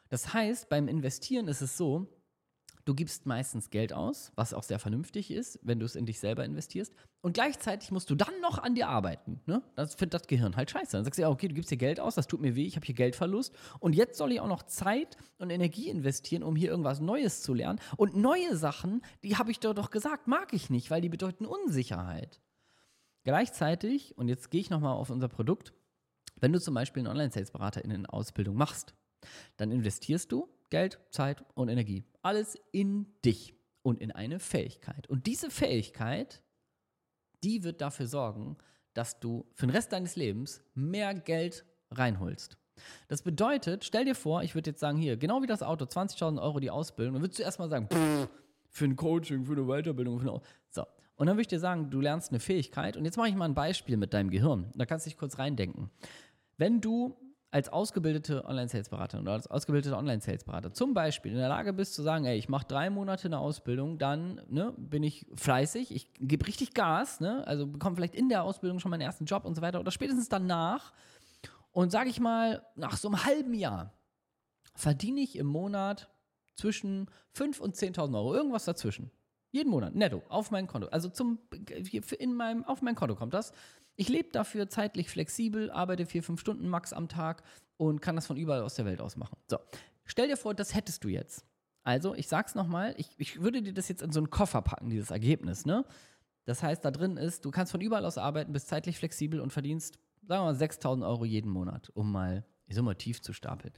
[0.09, 2.07] Das heißt, beim Investieren ist es so,
[2.87, 6.21] Du gibst meistens Geld aus, was auch sehr vernünftig ist, wenn du es in dich
[6.21, 6.93] selber investierst.
[7.19, 9.41] Und gleichzeitig musst du dann noch an dir arbeiten.
[9.45, 9.61] Ne?
[9.75, 10.93] Das findet das Gehirn halt scheiße.
[10.93, 12.77] Dann sagst du ja, okay, du gibst hier Geld aus, das tut mir weh, ich
[12.77, 13.53] habe hier Geldverlust.
[13.81, 17.53] Und jetzt soll ich auch noch Zeit und Energie investieren, um hier irgendwas Neues zu
[17.53, 17.81] lernen.
[17.97, 22.39] Und neue Sachen, die habe ich doch gesagt, mag ich nicht, weil die bedeuten Unsicherheit.
[23.25, 25.73] Gleichzeitig, und jetzt gehe ich nochmal auf unser Produkt,
[26.39, 28.95] wenn du zum Beispiel einen Online-Sales-Berater in eine Ausbildung machst,
[29.57, 32.03] dann investierst du Geld, Zeit und Energie.
[32.21, 35.07] Alles in dich und in eine Fähigkeit.
[35.09, 36.43] Und diese Fähigkeit,
[37.43, 38.57] die wird dafür sorgen,
[38.93, 42.57] dass du für den Rest deines Lebens mehr Geld reinholst.
[43.07, 46.41] Das bedeutet, stell dir vor, ich würde jetzt sagen, hier, genau wie das Auto, 20.000
[46.41, 48.29] Euro die Ausbildung, dann würdest du erstmal sagen, pff,
[48.69, 50.83] für ein Coaching, für eine Weiterbildung, für eine so.
[51.15, 52.95] Und dann würde ich dir sagen, du lernst eine Fähigkeit.
[52.95, 54.71] Und jetzt mache ich mal ein Beispiel mit deinem Gehirn.
[54.75, 55.89] Da kannst du dich kurz reindenken.
[56.57, 57.17] Wenn du
[57.49, 62.25] als ausgebildete Online-Sales-Beraterin oder als ausgebildeter Online-Sales-Berater zum Beispiel in der Lage bist zu sagen,
[62.25, 66.73] ey, ich mache drei Monate eine Ausbildung, dann ne, bin ich fleißig, ich gebe richtig
[66.73, 69.79] Gas, ne, also bekomme vielleicht in der Ausbildung schon meinen ersten Job und so weiter
[69.79, 70.93] oder spätestens danach
[71.71, 73.93] und sage ich mal, nach so einem halben Jahr
[74.75, 76.09] verdiene ich im Monat
[76.55, 79.11] zwischen 5.000 und 10.000 Euro, irgendwas dazwischen.
[79.51, 80.87] Jeden Monat, netto, auf mein Konto.
[80.87, 81.39] Also zum,
[82.19, 83.53] in meinem, auf mein Konto kommt das.
[83.97, 87.43] Ich lebe dafür zeitlich flexibel, arbeite vier, fünf Stunden max am Tag
[87.77, 89.37] und kann das von überall aus der Welt aus machen.
[89.47, 89.57] So,
[90.05, 91.43] stell dir vor, das hättest du jetzt.
[91.83, 94.89] Also, ich sag's nochmal, ich, ich würde dir das jetzt in so einen Koffer packen,
[94.89, 95.83] dieses Ergebnis, ne?
[96.45, 99.51] Das heißt, da drin ist, du kannst von überall aus arbeiten, bist zeitlich flexibel und
[99.51, 99.95] verdienst,
[100.27, 103.73] sagen wir mal, 6000 Euro jeden Monat, um mal, ich sag tief zu stapeln.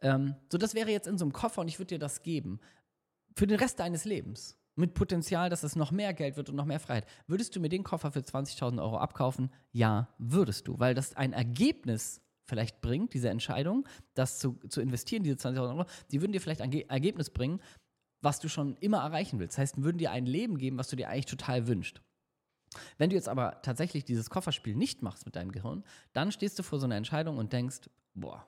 [0.00, 2.60] Ähm, so, das wäre jetzt in so einem Koffer und ich würde dir das geben.
[3.34, 6.64] Für den Rest deines Lebens mit Potenzial, dass es noch mehr Geld wird und noch
[6.64, 7.06] mehr Freiheit.
[7.26, 9.50] Würdest du mir den Koffer für 20.000 Euro abkaufen?
[9.72, 15.24] Ja, würdest du, weil das ein Ergebnis vielleicht bringt, diese Entscheidung, das zu, zu investieren,
[15.24, 17.60] diese 20.000 Euro, die würden dir vielleicht ein Ergebnis bringen,
[18.22, 19.54] was du schon immer erreichen willst.
[19.54, 22.00] Das heißt, würden dir ein Leben geben, was du dir eigentlich total wünschst.
[22.98, 26.62] Wenn du jetzt aber tatsächlich dieses Kofferspiel nicht machst mit deinem Gehirn, dann stehst du
[26.62, 28.46] vor so einer Entscheidung und denkst, boah,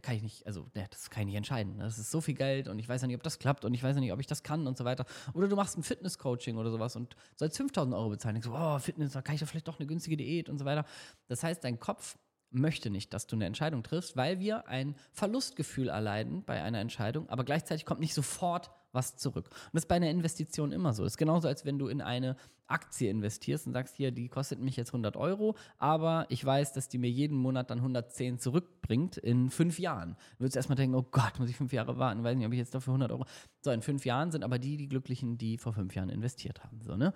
[0.00, 1.78] kann ich nicht, also ne, das kann ich nicht entscheiden.
[1.78, 3.82] Das ist so viel Geld und ich weiß ja nicht, ob das klappt und ich
[3.82, 5.04] weiß ja nicht, ob ich das kann und so weiter.
[5.34, 8.36] Oder du machst ein Fitness-Coaching oder sowas und sollst 5000 Euro bezahlen.
[8.36, 10.64] Ich so, oh, Fitness, da kann ich ja vielleicht doch eine günstige Diät und so
[10.64, 10.84] weiter.
[11.28, 12.16] Das heißt, dein Kopf
[12.52, 17.28] möchte nicht, dass du eine Entscheidung triffst, weil wir ein Verlustgefühl erleiden bei einer Entscheidung,
[17.28, 19.46] aber gleichzeitig kommt nicht sofort was zurück.
[19.46, 21.02] Und das ist bei einer Investition immer so.
[21.02, 22.36] Das ist genauso, als wenn du in eine
[22.66, 26.88] Aktie investierst und sagst, hier, die kostet mich jetzt 100 Euro, aber ich weiß, dass
[26.88, 30.16] die mir jeden Monat dann 110 zurückbringt in fünf Jahren.
[30.32, 32.58] Du würdest erstmal denken, oh Gott, muss ich fünf Jahre warten, weiß nicht, ob ich
[32.58, 33.26] jetzt dafür 100 Euro.
[33.60, 36.80] So, in fünf Jahren sind aber die die Glücklichen, die vor fünf Jahren investiert haben.
[36.82, 37.12] So, ne?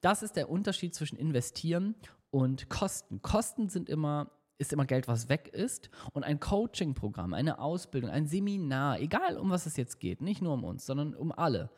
[0.00, 1.94] Das ist der Unterschied zwischen investieren
[2.30, 3.22] und Kosten.
[3.22, 5.88] Kosten sind immer ist immer Geld, was weg ist.
[6.12, 10.54] Und ein Coaching-Programm, eine Ausbildung, ein Seminar, egal um was es jetzt geht, nicht nur
[10.54, 11.70] um uns, sondern um alle,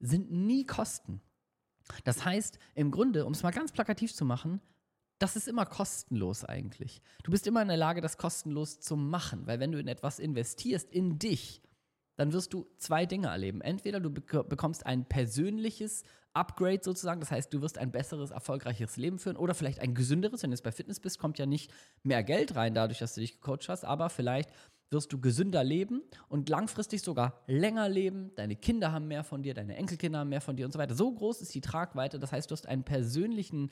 [0.00, 1.20] sind nie Kosten.
[2.04, 4.60] Das heißt, im Grunde, um es mal ganz plakativ zu machen,
[5.18, 7.00] das ist immer kostenlos eigentlich.
[7.22, 10.18] Du bist immer in der Lage, das kostenlos zu machen, weil wenn du in etwas
[10.18, 11.62] investierst, in dich,
[12.16, 13.60] dann wirst du zwei Dinge erleben.
[13.60, 19.18] Entweder du bekommst ein persönliches Upgrade sozusagen, das heißt, du wirst ein besseres, erfolgreicheres Leben
[19.18, 20.42] führen oder vielleicht ein gesünderes.
[20.42, 21.72] Wenn du jetzt bei Fitness bist, kommt ja nicht
[22.02, 24.50] mehr Geld rein, dadurch, dass du dich gecoacht hast, aber vielleicht
[24.90, 28.32] wirst du gesünder leben und langfristig sogar länger leben.
[28.36, 30.94] Deine Kinder haben mehr von dir, deine Enkelkinder haben mehr von dir und so weiter.
[30.94, 33.70] So groß ist die Tragweite, das heißt, du hast einen persönlichen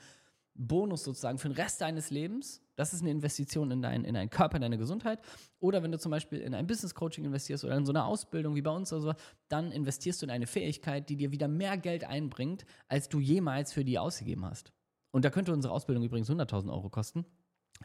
[0.54, 2.60] Bonus sozusagen für den Rest deines Lebens.
[2.76, 5.20] Das ist eine Investition in, dein, in deinen Körper, in deine Gesundheit.
[5.60, 8.54] Oder wenn du zum Beispiel in ein Business Coaching investierst oder in so eine Ausbildung
[8.54, 9.14] wie bei uns oder so,
[9.48, 13.72] dann investierst du in eine Fähigkeit, die dir wieder mehr Geld einbringt, als du jemals
[13.72, 14.72] für die ausgegeben hast.
[15.10, 17.26] Und da könnte unsere Ausbildung übrigens 100.000 Euro kosten.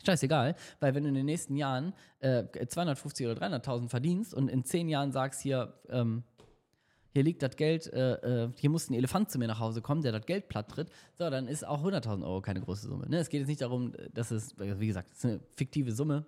[0.06, 4.64] Scheißegal, weil wenn du in den nächsten Jahren äh, 250 oder 300.000 verdienst und in
[4.64, 6.24] zehn Jahren sagst hier, ähm,
[7.14, 10.02] hier liegt das Geld, äh, äh, hier muss ein Elefant zu mir nach Hause kommen,
[10.02, 13.08] der das Geld platt tritt, so, dann ist auch 100.000 Euro keine große Summe.
[13.10, 13.18] Ne?
[13.18, 16.26] Es geht jetzt nicht darum, dass es, wie gesagt, es ist eine fiktive Summe,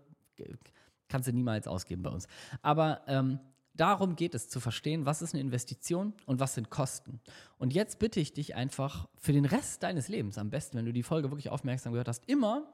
[1.08, 2.28] kannst du niemals ausgeben bei uns.
[2.62, 3.40] Aber ähm,
[3.74, 7.20] darum geht es zu verstehen, was ist eine Investition und was sind Kosten.
[7.58, 10.94] Und jetzt bitte ich dich einfach für den Rest deines Lebens, am besten, wenn du
[10.94, 12.74] die Folge wirklich aufmerksam gehört hast, immer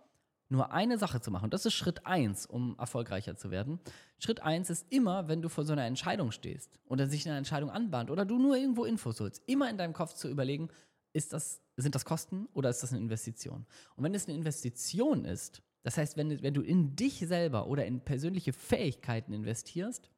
[0.50, 1.50] nur eine Sache zu machen.
[1.50, 3.80] Das ist Schritt eins, um erfolgreicher zu werden.
[4.20, 7.70] Schritt eins ist immer, wenn du vor so einer Entscheidung stehst oder sich eine Entscheidung
[7.70, 10.70] anbahnt oder du nur irgendwo Infos holst, immer in deinem Kopf zu überlegen,
[11.14, 13.66] ist das sind das Kosten oder ist das eine Investition?
[13.96, 17.86] Und wenn es eine Investition ist, das heißt, wenn, wenn du in dich selber oder
[17.86, 20.10] in persönliche Fähigkeiten investierst,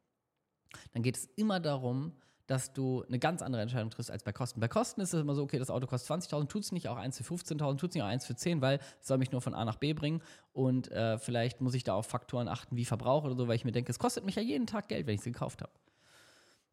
[0.93, 2.13] dann geht es immer darum,
[2.47, 4.59] dass du eine ganz andere Entscheidung triffst als bei Kosten.
[4.59, 6.97] Bei Kosten ist es immer so, okay, das Auto kostet 20.000, tut es nicht auch
[6.97, 9.41] 1 für 15.000, tut es nicht auch 1 für 10, weil es soll mich nur
[9.41, 10.21] von A nach B bringen
[10.53, 13.65] und äh, vielleicht muss ich da auf Faktoren achten wie Verbrauch oder so, weil ich
[13.65, 15.71] mir denke, es kostet mich ja jeden Tag Geld, wenn ich es gekauft habe.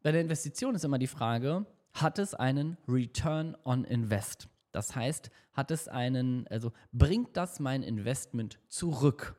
[0.01, 4.47] Bei der Investition ist immer die Frage, hat es einen Return on Invest?
[4.71, 9.35] Das heißt, hat es einen, also bringt das mein Investment zurück?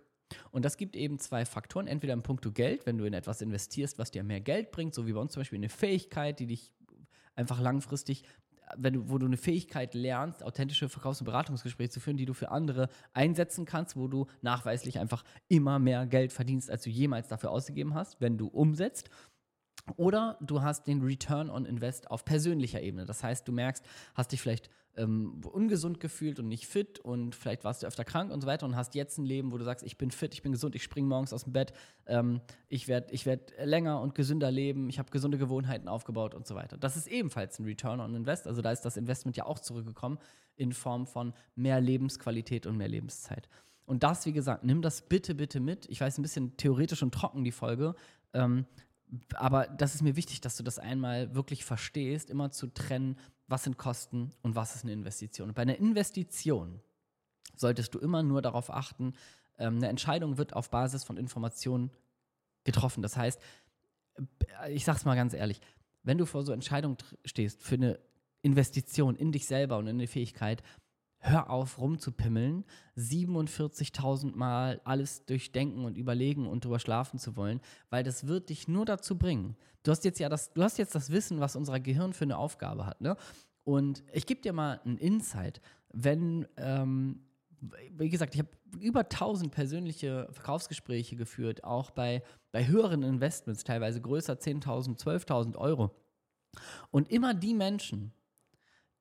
[0.50, 1.86] Und das gibt eben zwei Faktoren.
[1.86, 5.06] Entweder im Punkto Geld, wenn du in etwas investierst, was dir mehr Geld bringt, so
[5.06, 6.72] wie bei uns zum Beispiel eine Fähigkeit, die dich
[7.34, 8.24] einfach langfristig,
[8.76, 12.34] wenn du, wo du eine Fähigkeit lernst, authentische Verkaufs- und Beratungsgespräche zu führen, die du
[12.34, 17.28] für andere einsetzen kannst, wo du nachweislich einfach immer mehr Geld verdienst, als du jemals
[17.28, 19.08] dafür ausgegeben hast, wenn du umsetzt.
[19.96, 23.06] Oder du hast den Return on Invest auf persönlicher Ebene.
[23.06, 27.64] Das heißt, du merkst, hast dich vielleicht ähm, ungesund gefühlt und nicht fit und vielleicht
[27.64, 29.84] warst du öfter krank und so weiter und hast jetzt ein Leben, wo du sagst,
[29.84, 31.72] ich bin fit, ich bin gesund, ich springe morgens aus dem Bett,
[32.06, 36.46] ähm, ich werde ich werd länger und gesünder leben, ich habe gesunde Gewohnheiten aufgebaut und
[36.46, 36.76] so weiter.
[36.78, 40.18] Das ist ebenfalls ein Return on Invest, also da ist das Investment ja auch zurückgekommen
[40.56, 43.48] in Form von mehr Lebensqualität und mehr Lebenszeit.
[43.84, 45.86] Und das, wie gesagt, nimm das bitte, bitte mit.
[45.88, 47.94] Ich weiß, ein bisschen theoretisch und trocken die Folge.
[48.32, 48.66] Ähm,
[49.34, 53.64] aber das ist mir wichtig, dass du das einmal wirklich verstehst, immer zu trennen, was
[53.64, 55.48] sind Kosten und was ist eine Investition.
[55.48, 56.80] Und bei einer Investition
[57.54, 59.14] solltest du immer nur darauf achten,
[59.58, 61.90] ähm, eine Entscheidung wird auf Basis von Informationen
[62.64, 63.02] getroffen.
[63.02, 63.40] Das heißt,
[64.70, 65.60] ich sag's mal ganz ehrlich,
[66.02, 67.98] wenn du vor so Entscheidungen stehst für eine
[68.42, 70.62] Investition in dich selber und in eine Fähigkeit,
[71.28, 72.64] hör auf rumzupimmeln,
[72.96, 77.60] 47.000 Mal alles durchdenken und überlegen und drüber schlafen zu wollen,
[77.90, 79.56] weil das wird dich nur dazu bringen.
[79.82, 82.38] Du hast jetzt ja das, du hast jetzt das Wissen, was unser Gehirn für eine
[82.38, 83.16] Aufgabe hat, ne?
[83.64, 85.60] Und ich gebe dir mal einen Insight.
[85.92, 87.26] Wenn, ähm,
[87.90, 94.00] wie gesagt, ich habe über 1000 persönliche Verkaufsgespräche geführt, auch bei, bei höheren Investments, teilweise
[94.00, 95.90] größer 10.000, 12.000 Euro.
[96.92, 98.12] Und immer die Menschen,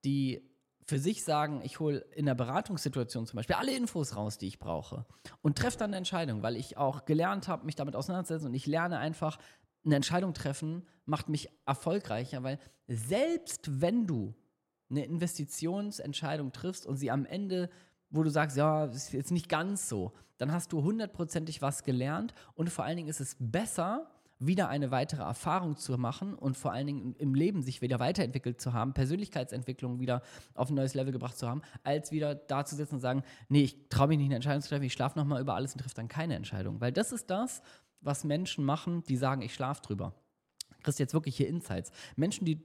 [0.04, 0.42] die
[0.86, 4.60] für sich sagen, ich hole in der Beratungssituation zum Beispiel alle Infos raus, die ich
[4.60, 5.06] brauche
[5.42, 8.68] und treffe dann eine Entscheidung, weil ich auch gelernt habe, mich damit auseinanderzusetzen und ich
[8.68, 9.40] lerne einfach,
[9.84, 14.34] eine Entscheidung treffen, macht mich erfolgreicher, weil selbst wenn du
[14.90, 17.70] eine Investitionsentscheidung triffst und sie am Ende,
[18.10, 22.34] wo du sagst, ja, ist jetzt nicht ganz so, dann hast du hundertprozentig was gelernt
[22.56, 26.72] und vor allen Dingen ist es besser, wieder eine weitere Erfahrung zu machen und vor
[26.72, 30.22] allen Dingen im Leben sich wieder weiterentwickelt zu haben, Persönlichkeitsentwicklung wieder
[30.54, 33.64] auf ein neues Level gebracht zu haben, als wieder da zu sitzen und sagen, nee,
[33.64, 35.98] ich traue mich nicht eine Entscheidung zu treffen, ich schlafe nochmal über alles und trifft
[35.98, 36.82] dann keine Entscheidung.
[36.82, 37.62] Weil das ist das,
[38.02, 40.14] was Menschen machen, die sagen, ich schlafe drüber.
[40.78, 41.92] Du kriegst jetzt wirklich hier Insights.
[42.16, 42.62] Menschen, die,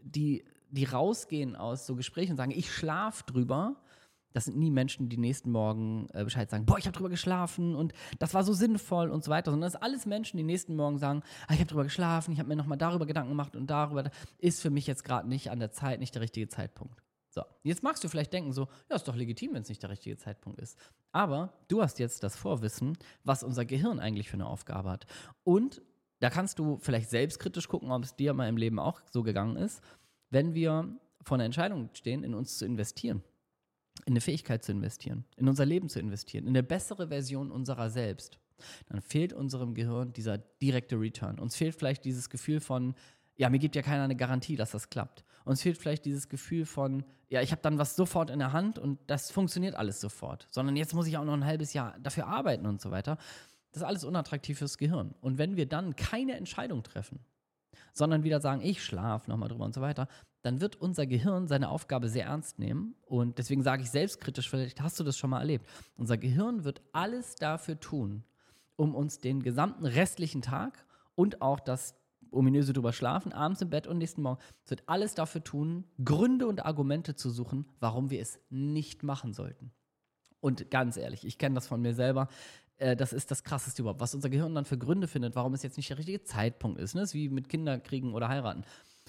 [0.00, 3.76] die, die rausgehen aus so Gesprächen und sagen, ich schlafe drüber,
[4.32, 7.74] das sind nie Menschen, die nächsten Morgen äh, Bescheid sagen, boah, ich habe drüber geschlafen
[7.74, 10.76] und das war so sinnvoll und so weiter, sondern das sind alles Menschen, die nächsten
[10.76, 13.68] Morgen sagen, ah, ich habe drüber geschlafen, ich habe mir nochmal darüber Gedanken gemacht und
[13.68, 17.02] darüber, ist für mich jetzt gerade nicht an der Zeit, nicht der richtige Zeitpunkt.
[17.30, 19.88] So, jetzt magst du vielleicht denken so, ja, ist doch legitim, wenn es nicht der
[19.88, 20.78] richtige Zeitpunkt ist.
[21.12, 25.06] Aber du hast jetzt das Vorwissen, was unser Gehirn eigentlich für eine Aufgabe hat.
[25.42, 25.80] Und
[26.20, 29.56] da kannst du vielleicht selbstkritisch gucken, ob es dir mal im Leben auch so gegangen
[29.56, 29.82] ist,
[30.28, 33.22] wenn wir vor einer Entscheidung stehen, in uns zu investieren
[34.04, 37.90] in eine Fähigkeit zu investieren, in unser Leben zu investieren, in eine bessere Version unserer
[37.90, 38.38] selbst,
[38.88, 41.38] dann fehlt unserem Gehirn dieser direkte Return.
[41.38, 42.94] Uns fehlt vielleicht dieses Gefühl von,
[43.36, 45.24] ja, mir gibt ja keiner eine Garantie, dass das klappt.
[45.44, 48.78] Uns fehlt vielleicht dieses Gefühl von, ja, ich habe dann was sofort in der Hand
[48.78, 50.46] und das funktioniert alles sofort.
[50.50, 53.16] Sondern jetzt muss ich auch noch ein halbes Jahr dafür arbeiten und so weiter.
[53.72, 55.14] Das ist alles unattraktiv fürs Gehirn.
[55.20, 57.20] Und wenn wir dann keine Entscheidung treffen,
[57.94, 60.08] sondern wieder sagen, ich schlafe nochmal drüber und so weiter,
[60.42, 62.94] dann wird unser Gehirn seine Aufgabe sehr ernst nehmen.
[63.06, 65.66] Und deswegen sage ich selbstkritisch, vielleicht hast du das schon mal erlebt.
[65.96, 68.24] Unser Gehirn wird alles dafür tun,
[68.76, 71.94] um uns den gesamten restlichen Tag und auch das
[72.32, 76.46] ominöse drüber schlafen, abends im Bett und nächsten Morgen, es wird alles dafür tun, Gründe
[76.46, 79.70] und Argumente zu suchen, warum wir es nicht machen sollten.
[80.40, 82.28] Und ganz ehrlich, ich kenne das von mir selber.
[82.82, 85.62] Äh, das ist das Krasseste überhaupt, was unser Gehirn dann für Gründe findet, warum es
[85.62, 86.94] jetzt nicht der richtige Zeitpunkt ist.
[86.94, 87.02] Ne?
[87.02, 88.64] Das ist wie mit Kinderkriegen oder heiraten.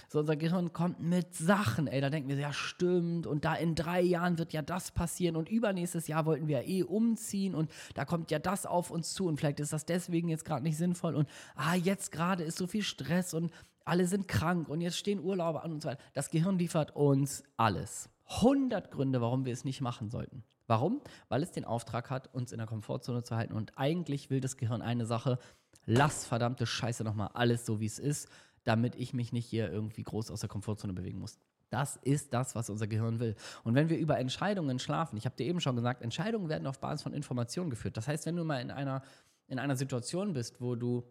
[0.09, 3.75] So, unser Gehirn kommt mit Sachen, ey, da denken wir, ja, stimmt, und da in
[3.75, 7.71] drei Jahren wird ja das passieren und übernächstes Jahr wollten wir ja eh umziehen und
[7.93, 10.77] da kommt ja das auf uns zu und vielleicht ist das deswegen jetzt gerade nicht
[10.77, 13.51] sinnvoll und ah, jetzt gerade ist so viel Stress und
[13.85, 16.01] alle sind krank und jetzt stehen Urlaube an und so weiter.
[16.13, 18.09] Das Gehirn liefert uns alles.
[18.37, 20.43] 100 Gründe, warum wir es nicht machen sollten.
[20.67, 21.01] Warum?
[21.29, 23.53] Weil es den Auftrag hat, uns in der Komfortzone zu halten.
[23.53, 25.37] Und eigentlich will das Gehirn eine Sache,
[25.85, 28.29] lass verdammte Scheiße nochmal alles so, wie es ist,
[28.63, 31.37] damit ich mich nicht hier irgendwie groß aus der Komfortzone bewegen muss.
[31.69, 33.35] Das ist das, was unser Gehirn will.
[33.63, 36.79] Und wenn wir über Entscheidungen schlafen, ich habe dir eben schon gesagt, Entscheidungen werden auf
[36.79, 37.97] Basis von Informationen geführt.
[37.97, 39.01] Das heißt, wenn du mal in einer,
[39.47, 41.03] in einer Situation bist, wo du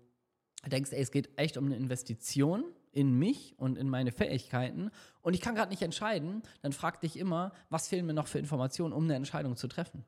[0.66, 4.90] denkst, ey, es geht echt um eine Investition in mich und in meine Fähigkeiten
[5.22, 8.38] und ich kann gerade nicht entscheiden, dann frag dich immer, was fehlen mir noch für
[8.38, 10.04] Informationen, um eine Entscheidung zu treffen.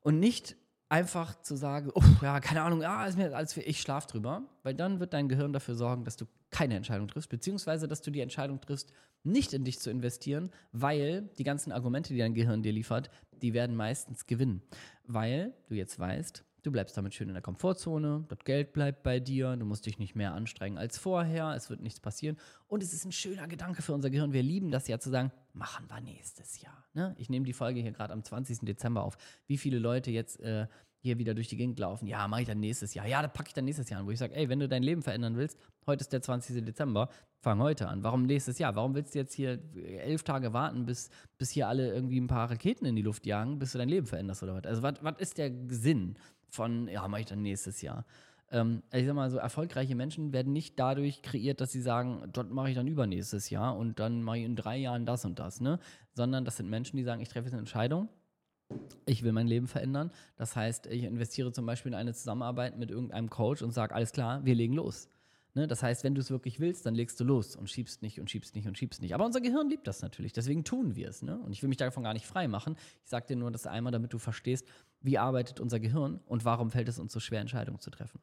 [0.00, 0.56] Und nicht
[0.88, 4.42] einfach zu sagen, oh, ja, keine Ahnung, ah, ist mir alles für ich schlaf drüber,
[4.62, 8.10] weil dann wird dein Gehirn dafür sorgen, dass du keine Entscheidung triffst, beziehungsweise dass du
[8.10, 12.62] die Entscheidung triffst, nicht in dich zu investieren, weil die ganzen Argumente, die dein Gehirn
[12.62, 14.62] dir liefert, die werden meistens gewinnen,
[15.06, 19.20] weil du jetzt weißt, Du bleibst damit schön in der Komfortzone, das Geld bleibt bei
[19.20, 22.38] dir, du musst dich nicht mehr anstrengen als vorher, es wird nichts passieren.
[22.68, 24.32] Und es ist ein schöner Gedanke für unser Gehirn.
[24.32, 26.82] Wir lieben das ja zu sagen, machen wir nächstes Jahr.
[26.94, 27.14] Ne?
[27.18, 28.60] Ich nehme die Folge hier gerade am 20.
[28.60, 29.18] Dezember auf.
[29.46, 30.66] Wie viele Leute jetzt äh,
[31.04, 33.06] hier wieder durch die Gegend laufen, ja, mache ich dann nächstes Jahr.
[33.06, 34.82] Ja, da packe ich dann nächstes Jahr an, wo ich sage, ey, wenn du dein
[34.82, 36.64] Leben verändern willst, heute ist der 20.
[36.64, 38.02] Dezember, fang heute an.
[38.02, 38.74] Warum nächstes Jahr?
[38.74, 42.50] Warum willst du jetzt hier elf Tage warten, bis, bis hier alle irgendwie ein paar
[42.50, 44.64] Raketen in die Luft jagen, bis du dein Leben veränderst oder was?
[44.64, 46.16] Also, was ist der Sinn?
[46.54, 48.04] Von, ja, mache ich dann nächstes Jahr.
[48.50, 52.50] Ähm, ich sag mal, so erfolgreiche Menschen werden nicht dadurch kreiert, dass sie sagen, dort
[52.50, 55.60] mache ich dann übernächstes Jahr und dann mache ich in drei Jahren das und das,
[55.60, 55.78] ne?
[56.12, 58.08] Sondern das sind Menschen, die sagen, ich treffe jetzt eine Entscheidung,
[59.06, 60.10] ich will mein Leben verändern.
[60.36, 64.12] Das heißt, ich investiere zum Beispiel in eine Zusammenarbeit mit irgendeinem Coach und sage, alles
[64.12, 65.08] klar, wir legen los.
[65.54, 65.66] Ne?
[65.66, 68.30] Das heißt, wenn du es wirklich willst, dann legst du los und schiebst nicht und
[68.30, 69.14] schiebst nicht und schiebst nicht.
[69.14, 71.22] Aber unser Gehirn liebt das natürlich, deswegen tun wir es.
[71.22, 71.38] Ne?
[71.38, 72.76] Und ich will mich davon gar nicht frei machen.
[73.04, 74.66] Ich sage dir nur das einmal, damit du verstehst,
[75.00, 78.20] wie arbeitet unser Gehirn und warum fällt es uns so schwer, Entscheidungen zu treffen.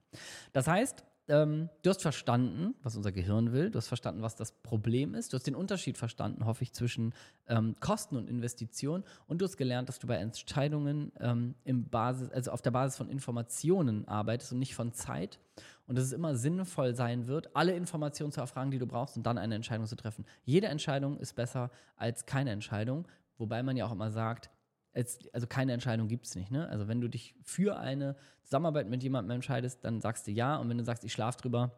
[0.52, 4.52] Das heißt, ähm, du hast verstanden, was unser Gehirn will, du hast verstanden, was das
[4.52, 7.14] Problem ist, du hast den Unterschied verstanden, hoffe ich, zwischen
[7.48, 9.04] ähm, Kosten und Investition.
[9.28, 12.98] Und du hast gelernt, dass du bei Entscheidungen ähm, im Basis, also auf der Basis
[12.98, 15.40] von Informationen arbeitest und nicht von Zeit.
[15.88, 19.24] Und dass es immer sinnvoll sein wird, alle Informationen zu erfragen, die du brauchst und
[19.24, 20.26] dann eine Entscheidung zu treffen.
[20.44, 23.08] Jede Entscheidung ist besser als keine Entscheidung,
[23.38, 24.50] wobei man ja auch immer sagt,
[24.94, 26.52] Jetzt, also keine Entscheidung gibt es nicht.
[26.52, 26.68] Ne?
[26.68, 30.58] Also wenn du dich für eine Zusammenarbeit mit jemandem entscheidest, dann sagst du ja.
[30.58, 31.78] Und wenn du sagst, ich schlafe drüber,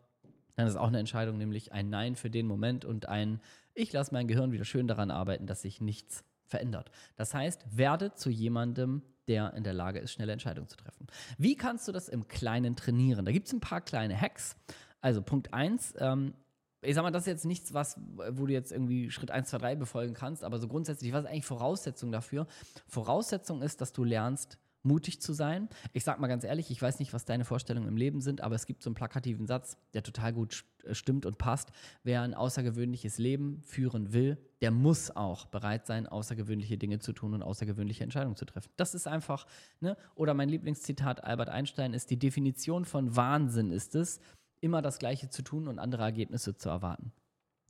[0.55, 3.39] dann ist auch eine Entscheidung, nämlich ein Nein für den Moment und ein
[3.73, 6.91] Ich lasse mein Gehirn wieder schön daran arbeiten, dass sich nichts verändert.
[7.15, 11.07] Das heißt, werde zu jemandem, der in der Lage ist, schnelle Entscheidungen zu treffen.
[11.37, 13.25] Wie kannst du das im Kleinen trainieren?
[13.25, 14.55] Da gibt es ein paar kleine Hacks.
[15.01, 16.33] Also Punkt 1, ähm,
[16.83, 17.99] ich sag mal, das ist jetzt nichts, was,
[18.31, 21.29] wo du jetzt irgendwie Schritt 1, 2, 3 befolgen kannst, aber so grundsätzlich, was ist
[21.29, 22.47] eigentlich Voraussetzung dafür?
[22.87, 25.69] Voraussetzung ist, dass du lernst, mutig zu sein.
[25.93, 28.55] Ich sag mal ganz ehrlich, ich weiß nicht, was deine Vorstellungen im Leben sind, aber
[28.55, 31.71] es gibt so einen plakativen Satz, der total gut äh, stimmt und passt.
[32.03, 37.33] Wer ein außergewöhnliches Leben führen will, der muss auch bereit sein, außergewöhnliche Dinge zu tun
[37.33, 38.69] und außergewöhnliche Entscheidungen zu treffen.
[38.75, 39.47] Das ist einfach,
[39.79, 39.97] ne?
[40.15, 44.19] Oder mein Lieblingszitat Albert Einstein ist, die Definition von Wahnsinn ist es,
[44.63, 47.11] immer das Gleiche zu tun und andere Ergebnisse zu erwarten.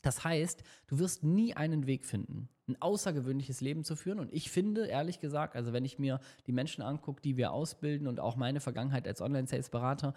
[0.03, 4.19] Das heißt, du wirst nie einen Weg finden, ein außergewöhnliches Leben zu führen.
[4.19, 8.07] Und ich finde, ehrlich gesagt, also wenn ich mir die Menschen angucke, die wir ausbilden
[8.07, 10.13] und auch meine Vergangenheit als Online-Sales-Berater,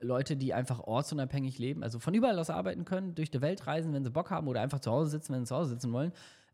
[0.00, 3.92] Leute, die einfach ortsunabhängig leben, also von überall aus arbeiten können, durch die Welt reisen,
[3.92, 6.12] wenn sie Bock haben oder einfach zu Hause sitzen, wenn sie zu Hause sitzen wollen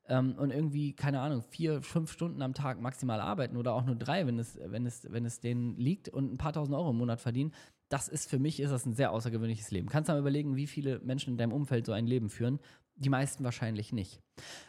[0.09, 3.97] ähm, und irgendwie, keine Ahnung, vier, fünf Stunden am Tag maximal arbeiten oder auch nur
[3.97, 6.97] drei, wenn es, wenn es, wenn es denen liegt und ein paar tausend Euro im
[6.97, 7.53] Monat verdienen,
[7.93, 9.89] das ist für mich ist das ein sehr außergewöhnliches Leben.
[9.89, 12.59] Kannst du mal überlegen, wie viele Menschen in deinem Umfeld so ein Leben führen?
[12.97, 14.21] Die meisten wahrscheinlich nicht.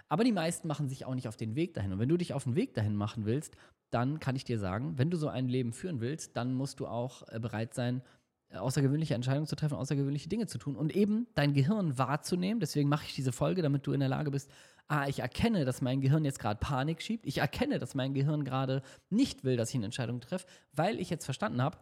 [0.09, 1.93] Aber die meisten machen sich auch nicht auf den Weg dahin.
[1.93, 3.55] Und wenn du dich auf den Weg dahin machen willst,
[3.91, 6.87] dann kann ich dir sagen, wenn du so ein Leben führen willst, dann musst du
[6.87, 8.01] auch äh, bereit sein,
[8.49, 12.59] äh, außergewöhnliche Entscheidungen zu treffen, außergewöhnliche Dinge zu tun und eben dein Gehirn wahrzunehmen.
[12.59, 14.49] Deswegen mache ich diese Folge, damit du in der Lage bist,
[14.87, 17.25] ah, ich erkenne, dass mein Gehirn jetzt gerade Panik schiebt.
[17.25, 21.09] Ich erkenne, dass mein Gehirn gerade nicht will, dass ich eine Entscheidung treffe, weil ich
[21.09, 21.77] jetzt verstanden habe,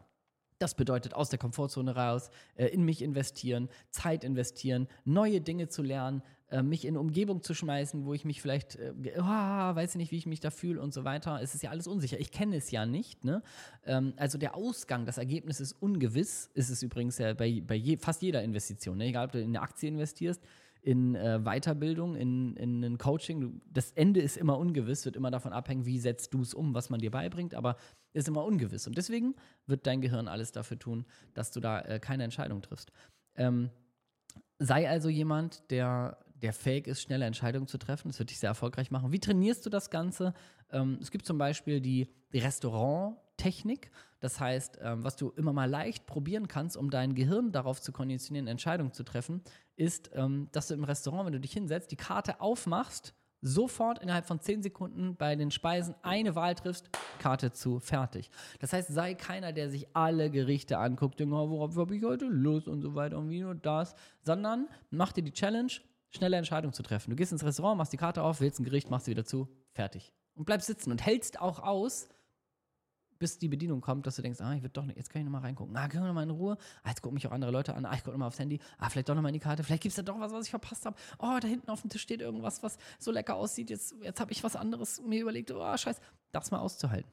[0.62, 5.82] das bedeutet aus der Komfortzone raus, äh, in mich investieren, Zeit investieren, neue Dinge zu
[5.82, 6.22] lernen,
[6.52, 10.12] äh, mich in Umgebung zu schmeißen, wo ich mich vielleicht, äh, oh, weiß ich nicht,
[10.12, 11.40] wie ich mich da fühle und so weiter.
[11.42, 12.20] Es ist ja alles unsicher.
[12.20, 13.24] Ich kenne es ja nicht.
[13.24, 13.42] Ne?
[13.86, 16.52] Ähm, also der Ausgang, das Ergebnis ist ungewiss.
[16.54, 18.98] Ist es übrigens ja bei, bei je, fast jeder Investition.
[18.98, 19.06] Ne?
[19.06, 20.42] Egal, ob du in eine Aktie investierst,
[20.82, 23.62] in äh, Weiterbildung, in, in ein Coaching.
[23.72, 26.90] Das Ende ist immer ungewiss, wird immer davon abhängen, wie setzt du es um, was
[26.90, 27.76] man dir beibringt, aber
[28.14, 28.88] ist immer ungewiss.
[28.88, 29.36] Und deswegen
[29.68, 32.92] wird dein Gehirn alles dafür tun, dass du da äh, keine Entscheidung triffst.
[33.36, 33.70] Ähm,
[34.60, 38.10] sei also jemand, der, der fähig ist, schnelle Entscheidungen zu treffen.
[38.10, 39.12] Das wird dich sehr erfolgreich machen.
[39.12, 40.34] Wie trainierst du das Ganze?
[40.72, 43.92] Ähm, es gibt zum Beispiel die, Restaurant-Technik.
[44.22, 47.92] Das heißt, ähm, was du immer mal leicht probieren kannst, um dein Gehirn darauf zu
[47.92, 49.42] konditionieren, Entscheidungen zu treffen,
[49.76, 54.28] ist, ähm, dass du im Restaurant, wenn du dich hinsetzt, die Karte aufmachst, sofort innerhalb
[54.28, 58.30] von 10 Sekunden bei den Speisen eine Wahl triffst, Karte zu, fertig.
[58.60, 62.26] Das heißt, sei keiner, der sich alle Gerichte anguckt, denkt, oh, worauf habe ich heute
[62.26, 65.72] Lust und so weiter und wie nur das, sondern mach dir die Challenge,
[66.12, 67.10] schnelle Entscheidungen zu treffen.
[67.10, 69.48] Du gehst ins Restaurant, machst die Karte auf, wählst ein Gericht, machst sie wieder zu,
[69.72, 70.14] fertig.
[70.36, 72.08] Und bleibst sitzen und hältst auch aus,
[73.22, 75.26] bis die Bedienung kommt, dass du denkst, ah, ich würde doch nicht, jetzt kann ich
[75.26, 75.78] nochmal reingucken.
[75.78, 76.58] Ah, können wir nochmal in Ruhe?
[76.82, 77.86] Ah, jetzt gucken mich auch andere Leute an.
[77.86, 78.60] Ah, ich gucke nochmal aufs Handy.
[78.80, 79.64] Ah, vielleicht doch nochmal in die Karte.
[79.64, 80.96] Vielleicht gibt es da doch was, was ich verpasst habe.
[81.20, 83.70] Oh, da hinten auf dem Tisch steht irgendwas, was so lecker aussieht.
[83.70, 85.52] Jetzt, jetzt habe ich was anderes mir überlegt.
[85.52, 86.02] Oh, scheiße.
[86.32, 87.12] Das mal auszuhalten.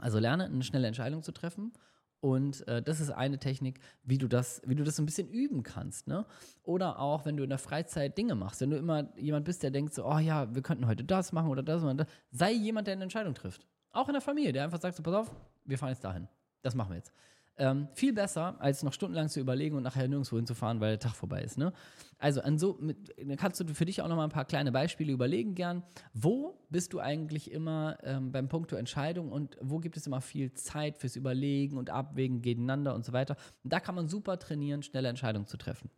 [0.00, 1.72] Also lerne, eine schnelle Entscheidung zu treffen.
[2.18, 5.28] Und äh, das ist eine Technik, wie du das, wie du das so ein bisschen
[5.28, 6.08] üben kannst.
[6.08, 6.26] Ne?
[6.64, 8.60] Oder auch, wenn du in der Freizeit Dinge machst.
[8.60, 11.48] Wenn du immer jemand bist, der denkt so, oh ja, wir könnten heute das machen
[11.48, 12.08] oder das oder das.
[12.32, 13.68] Sei jemand, der eine Entscheidung trifft.
[13.94, 15.30] Auch in der Familie, der einfach sagt so, pass auf,
[15.64, 16.28] wir fahren jetzt dahin.
[16.62, 17.12] Das machen wir jetzt.
[17.56, 21.14] Ähm, viel besser, als noch stundenlang zu überlegen und nachher nirgendwo hinzufahren, weil der Tag
[21.14, 21.56] vorbei ist.
[21.56, 21.72] Ne?
[22.18, 25.12] Also an so, mit, kannst du für dich auch noch mal ein paar kleine Beispiele
[25.12, 25.84] überlegen gern.
[26.12, 30.20] Wo bist du eigentlich immer ähm, beim Punkt der Entscheidung und wo gibt es immer
[30.20, 33.36] viel Zeit fürs Überlegen und Abwägen gegeneinander und so weiter.
[33.62, 35.88] Und da kann man super trainieren, schnelle Entscheidungen zu treffen.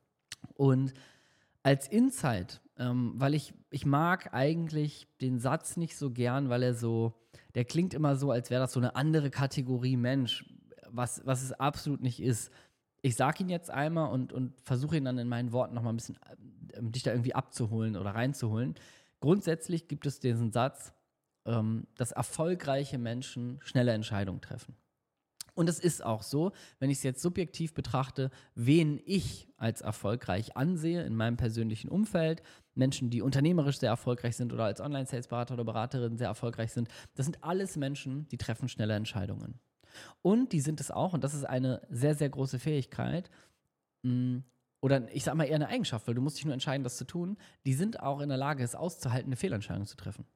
[0.55, 0.93] Und
[1.63, 6.75] als Insight, ähm, weil ich, ich mag eigentlich den Satz nicht so gern, weil er
[6.75, 7.15] so,
[7.55, 10.45] der klingt immer so, als wäre das so eine andere Kategorie Mensch,
[10.89, 12.51] was, was es absolut nicht ist.
[13.03, 15.97] Ich sage ihn jetzt einmal und, und versuche ihn dann in meinen Worten nochmal ein
[15.97, 16.19] bisschen
[16.73, 18.75] äh, dich da irgendwie abzuholen oder reinzuholen.
[19.21, 20.93] Grundsätzlich gibt es diesen Satz,
[21.47, 24.77] ähm, dass erfolgreiche Menschen schnelle Entscheidungen treffen.
[25.55, 30.55] Und es ist auch so, wenn ich es jetzt subjektiv betrachte, wen ich als erfolgreich
[30.55, 32.43] ansehe in meinem persönlichen Umfeld,
[32.77, 37.27] Menschen, die unternehmerisch sehr erfolgreich sind oder als Online-Sales-Berater oder Beraterin sehr erfolgreich sind, das
[37.27, 39.59] sind alles Menschen, die treffen schnelle Entscheidungen.
[40.23, 43.31] Und die sind es auch, und das ist eine sehr, sehr große Fähigkeit,
[44.03, 44.39] mm,
[44.81, 47.07] oder ich sage mal eher eine Eigenschaft, weil du musst dich nur entscheiden, das zu
[47.07, 50.27] tun, die sind auch in der Lage, es auszuhalten, eine Fehlentscheidung zu treffen.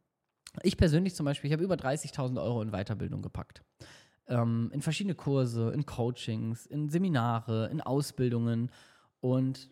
[0.63, 3.63] Ich persönlich zum Beispiel, ich habe über 30.000 Euro in Weiterbildung gepackt
[4.31, 8.71] ähm, in verschiedene Kurse, in Coachings, in Seminare, in Ausbildungen.
[9.21, 9.71] Und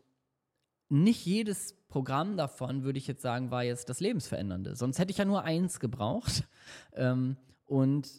[0.89, 4.77] nicht jedes Programm davon, würde ich jetzt sagen, war jetzt das Lebensverändernde.
[4.77, 6.45] Sonst hätte ich ja nur eins gebraucht.
[6.95, 8.11] Ähm, und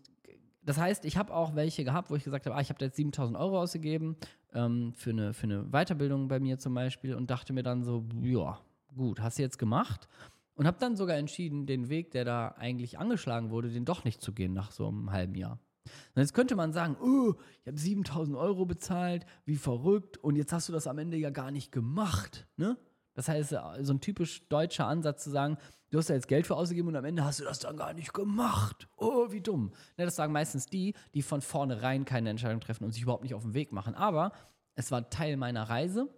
[0.64, 2.96] das heißt, ich habe auch welche gehabt, wo ich gesagt habe, ah, ich habe jetzt
[2.96, 4.16] 7000 Euro ausgegeben
[4.54, 8.06] ähm, für, eine, für eine Weiterbildung bei mir zum Beispiel und dachte mir dann so,
[8.22, 8.60] ja,
[8.96, 10.08] gut, hast du jetzt gemacht.
[10.56, 14.22] Und habe dann sogar entschieden, den Weg, der da eigentlich angeschlagen wurde, den doch nicht
[14.22, 15.60] zu gehen nach so einem halben Jahr.
[15.86, 20.54] Und jetzt könnte man sagen, oh, ich habe 7000 Euro bezahlt, wie verrückt, und jetzt
[20.54, 22.48] hast du das am Ende ja gar nicht gemacht.
[22.58, 22.78] Ne?
[23.14, 25.58] Das heißt, so ein typisch deutscher Ansatz zu sagen,
[25.90, 27.94] du hast ja jetzt Geld für ausgegeben und am Ende hast du das dann gar
[27.94, 28.88] nicht gemacht.
[28.98, 29.74] Oh, wie dumm.
[29.98, 33.34] Ne, das sagen meistens die, die von vornherein keine Entscheidung treffen und sich überhaupt nicht
[33.34, 33.96] auf den Weg machen.
[33.96, 34.32] Aber
[34.76, 36.10] es war Teil meiner Reise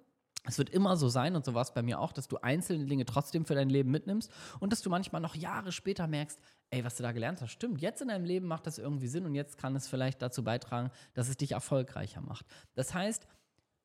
[0.44, 2.86] es wird immer so sein, und so war es bei mir auch, dass du einzelne
[2.86, 6.40] Dinge trotzdem für dein Leben mitnimmst und dass du manchmal noch Jahre später merkst,
[6.72, 7.82] ey, was du da gelernt hast, stimmt.
[7.82, 10.90] Jetzt in deinem Leben macht das irgendwie Sinn und jetzt kann es vielleicht dazu beitragen,
[11.14, 12.46] dass es dich erfolgreicher macht.
[12.76, 13.28] Das heißt,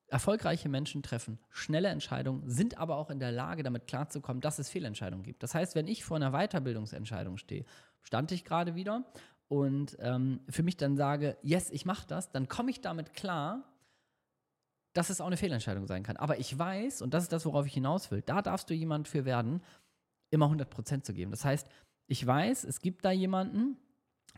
[0.07, 4.69] erfolgreiche Menschen treffen schnelle Entscheidungen, sind aber auch in der Lage, damit klarzukommen, dass es
[4.69, 5.43] Fehlentscheidungen gibt.
[5.43, 7.65] Das heißt, wenn ich vor einer Weiterbildungsentscheidung stehe,
[8.01, 9.03] stand ich gerade wieder
[9.49, 13.63] und ähm, für mich dann sage, yes, ich mache das, dann komme ich damit klar,
[14.93, 16.15] dass es auch eine Fehlentscheidung sein kann.
[16.15, 19.09] Aber ich weiß, und das ist das, worauf ich hinaus will, da darfst du jemand
[19.09, 19.61] für werden,
[20.29, 21.31] immer 100% zu geben.
[21.31, 21.69] Das heißt,
[22.07, 23.77] ich weiß, es gibt da jemanden,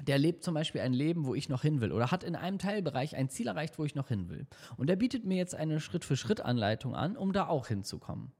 [0.07, 2.57] der lebt zum Beispiel ein Leben, wo ich noch hin will oder hat in einem
[2.57, 4.47] Teilbereich ein Ziel erreicht, wo ich noch hin will.
[4.77, 8.31] Und der bietet mir jetzt eine Schritt-für-Schritt-Anleitung an, um da auch hinzukommen.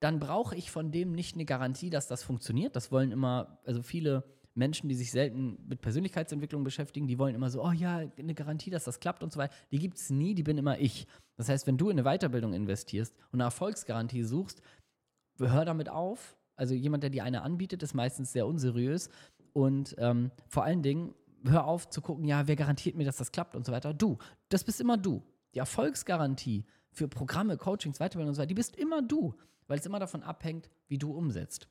[0.00, 2.76] Dann brauche ich von dem nicht eine Garantie, dass das funktioniert.
[2.76, 7.50] Das wollen immer, also viele Menschen, die sich selten mit Persönlichkeitsentwicklung beschäftigen, die wollen immer
[7.50, 9.54] so, oh ja, eine Garantie, dass das klappt und so weiter.
[9.70, 11.06] Die gibt es nie, die bin immer ich.
[11.36, 14.62] Das heißt, wenn du in eine Weiterbildung investierst und eine Erfolgsgarantie suchst,
[15.38, 16.37] hör damit auf.
[16.58, 19.08] Also jemand, der dir eine anbietet, ist meistens sehr unseriös.
[19.52, 23.32] Und ähm, vor allen Dingen, hör auf zu gucken, ja, wer garantiert mir, dass das
[23.32, 23.94] klappt und so weiter.
[23.94, 24.18] Du,
[24.48, 25.22] das bist immer du.
[25.54, 29.34] Die Erfolgsgarantie für Programme, Coachings, Weiterbildung und so weiter, die bist immer du,
[29.66, 31.68] weil es immer davon abhängt, wie du umsetzt.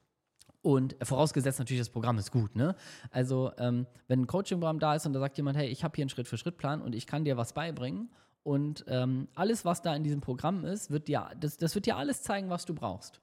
[0.62, 2.56] Und vorausgesetzt natürlich, das Programm ist gut.
[2.56, 2.76] Ne?
[3.12, 6.04] Also, ähm, wenn ein Coaching-Programm da ist und da sagt jemand, hey, ich habe hier
[6.04, 8.10] einen Schritt-für-Schritt-Plan und ich kann dir was beibringen.
[8.44, 11.98] Und ähm, alles, was da in diesem Programm ist, wird dir, das, das wird dir
[11.98, 13.22] alles zeigen, was du brauchst.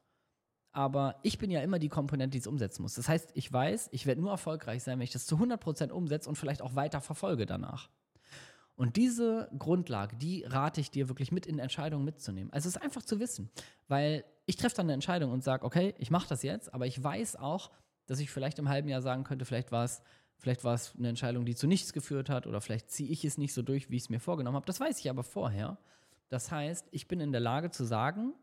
[0.75, 2.95] Aber ich bin ja immer die Komponente, die es umsetzen muss.
[2.95, 6.29] Das heißt, ich weiß, ich werde nur erfolgreich sein, wenn ich das zu 100% umsetze
[6.29, 7.89] und vielleicht auch weiter verfolge danach.
[8.75, 12.53] Und diese Grundlage, die rate ich dir wirklich mit in Entscheidungen mitzunehmen.
[12.53, 13.51] Also es ist einfach zu wissen,
[13.87, 17.03] weil ich treffe dann eine Entscheidung und sage, okay, ich mache das jetzt, aber ich
[17.03, 17.71] weiß auch,
[18.07, 20.03] dass ich vielleicht im halben Jahr sagen könnte, vielleicht war es
[20.39, 23.39] vielleicht war es eine Entscheidung, die zu nichts geführt hat oder vielleicht ziehe ich es
[23.39, 24.67] nicht so durch, wie ich es mir vorgenommen habe.
[24.67, 25.79] Das weiß ich aber vorher.
[26.29, 28.35] Das heißt, ich bin in der Lage zu sagen,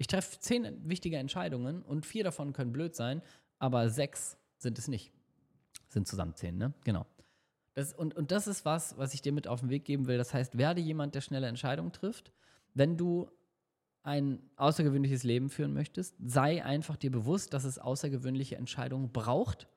[0.00, 3.20] ich treffe zehn wichtige Entscheidungen und vier davon können blöd sein,
[3.58, 5.12] aber sechs sind es nicht.
[5.90, 6.72] Sind zusammen zehn, ne?
[6.84, 7.04] Genau.
[7.74, 10.16] Das, und, und das ist was, was ich dir mit auf den Weg geben will.
[10.16, 12.32] Das heißt, werde jemand, der schnelle Entscheidungen trifft.
[12.72, 13.30] Wenn du
[14.02, 19.68] ein außergewöhnliches Leben führen möchtest, sei einfach dir bewusst, dass es außergewöhnliche Entscheidungen braucht,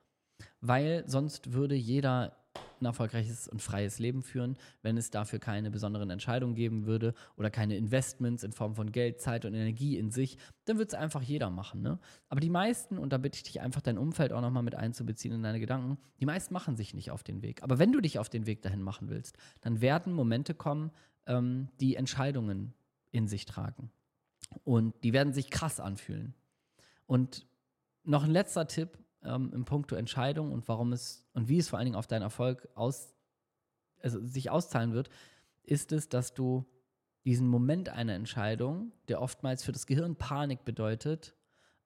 [0.62, 2.34] weil sonst würde jeder
[2.80, 7.50] ein erfolgreiches und freies Leben führen, wenn es dafür keine besonderen Entscheidungen geben würde oder
[7.50, 11.22] keine Investments in Form von Geld, Zeit und Energie in sich, dann würde es einfach
[11.22, 11.82] jeder machen.
[11.82, 11.98] Ne?
[12.28, 15.34] Aber die meisten, und da bitte ich dich einfach dein Umfeld auch nochmal mit einzubeziehen
[15.34, 17.62] in deine Gedanken, die meisten machen sich nicht auf den Weg.
[17.62, 20.90] Aber wenn du dich auf den Weg dahin machen willst, dann werden Momente kommen,
[21.26, 22.74] ähm, die Entscheidungen
[23.10, 23.90] in sich tragen.
[24.62, 26.34] Und die werden sich krass anfühlen.
[27.06, 27.46] Und
[28.04, 31.78] noch ein letzter Tipp, ähm, im Punkto Entscheidung und warum es und wie es vor
[31.78, 33.14] allen Dingen auf deinen Erfolg aus,
[34.02, 35.10] also sich auszahlen wird,
[35.62, 36.66] ist es, dass du
[37.24, 41.34] diesen Moment einer Entscheidung, der oftmals für das Gehirn Panik bedeutet,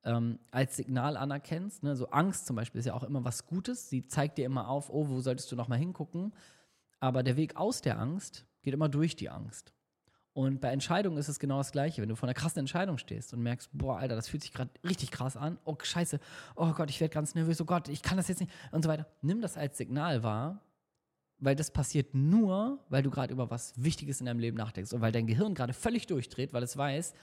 [0.05, 1.83] ähm, als Signal anerkennst.
[1.83, 1.95] Ne?
[1.97, 3.89] So Angst zum Beispiel ist ja auch immer was Gutes.
[3.89, 6.35] Sie zeigt dir immer auf, oh, wo solltest du nochmal hingucken.
[7.01, 9.73] Aber der Weg aus der Angst geht immer durch die Angst.
[10.33, 12.01] Und bei Entscheidungen ist es genau das Gleiche.
[12.01, 14.71] Wenn du vor einer krassen Entscheidung stehst und merkst, boah, Alter, das fühlt sich gerade
[14.85, 15.59] richtig krass an.
[15.65, 16.21] Oh, scheiße.
[16.55, 17.61] Oh Gott, ich werde ganz nervös.
[17.61, 18.53] Oh Gott, ich kann das jetzt nicht.
[18.71, 19.07] Und so weiter.
[19.21, 20.63] Nimm das als Signal wahr,
[21.39, 25.01] weil das passiert nur, weil du gerade über was Wichtiges in deinem Leben nachdenkst und
[25.01, 27.15] weil dein Gehirn gerade völlig durchdreht, weil es weiß,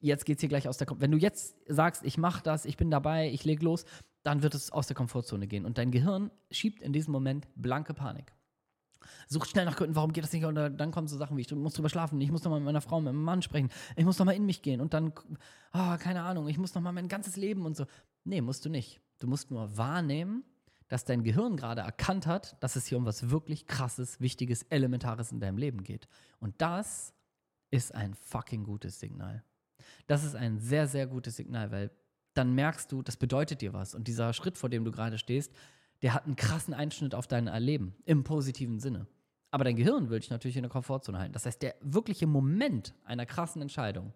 [0.00, 2.64] jetzt geht es hier gleich aus der Kom Wenn du jetzt sagst, ich mache das,
[2.64, 3.84] ich bin dabei, ich leg los,
[4.22, 5.66] dann wird es aus der Komfortzone gehen.
[5.66, 8.32] Und dein Gehirn schiebt in diesem Moment blanke Panik
[9.28, 10.44] sucht schnell nach Gründen, warum geht das nicht?
[10.44, 12.66] Und dann kommen so Sachen wie, ich muss drüber schlafen, ich muss noch mal mit
[12.66, 15.12] meiner Frau, mit meinem Mann sprechen, ich muss noch mal in mich gehen und dann,
[15.72, 17.86] oh, keine Ahnung, ich muss noch mal mein ganzes Leben und so.
[18.24, 19.00] Nee, musst du nicht.
[19.18, 20.44] Du musst nur wahrnehmen,
[20.88, 25.32] dass dein Gehirn gerade erkannt hat, dass es hier um was wirklich krasses, wichtiges, elementares
[25.32, 26.06] in deinem Leben geht.
[26.38, 27.14] Und das
[27.70, 29.42] ist ein fucking gutes Signal.
[30.06, 31.90] Das ist ein sehr, sehr gutes Signal, weil
[32.34, 33.94] dann merkst du, das bedeutet dir was.
[33.94, 35.52] Und dieser Schritt, vor dem du gerade stehst,
[36.02, 39.06] der hat einen krassen Einschnitt auf dein Erleben, im positiven Sinne.
[39.50, 41.32] Aber dein Gehirn will dich natürlich in der Komfortzone halten.
[41.32, 44.12] Das heißt, der wirkliche Moment einer krassen Entscheidung,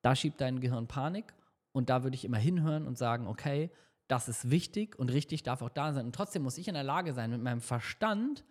[0.00, 1.34] da schiebt dein Gehirn Panik
[1.72, 3.70] und da würde ich immer hinhören und sagen, okay,
[4.08, 6.06] das ist wichtig und richtig darf auch da sein.
[6.06, 8.44] Und trotzdem muss ich in der Lage sein, mit meinem Verstand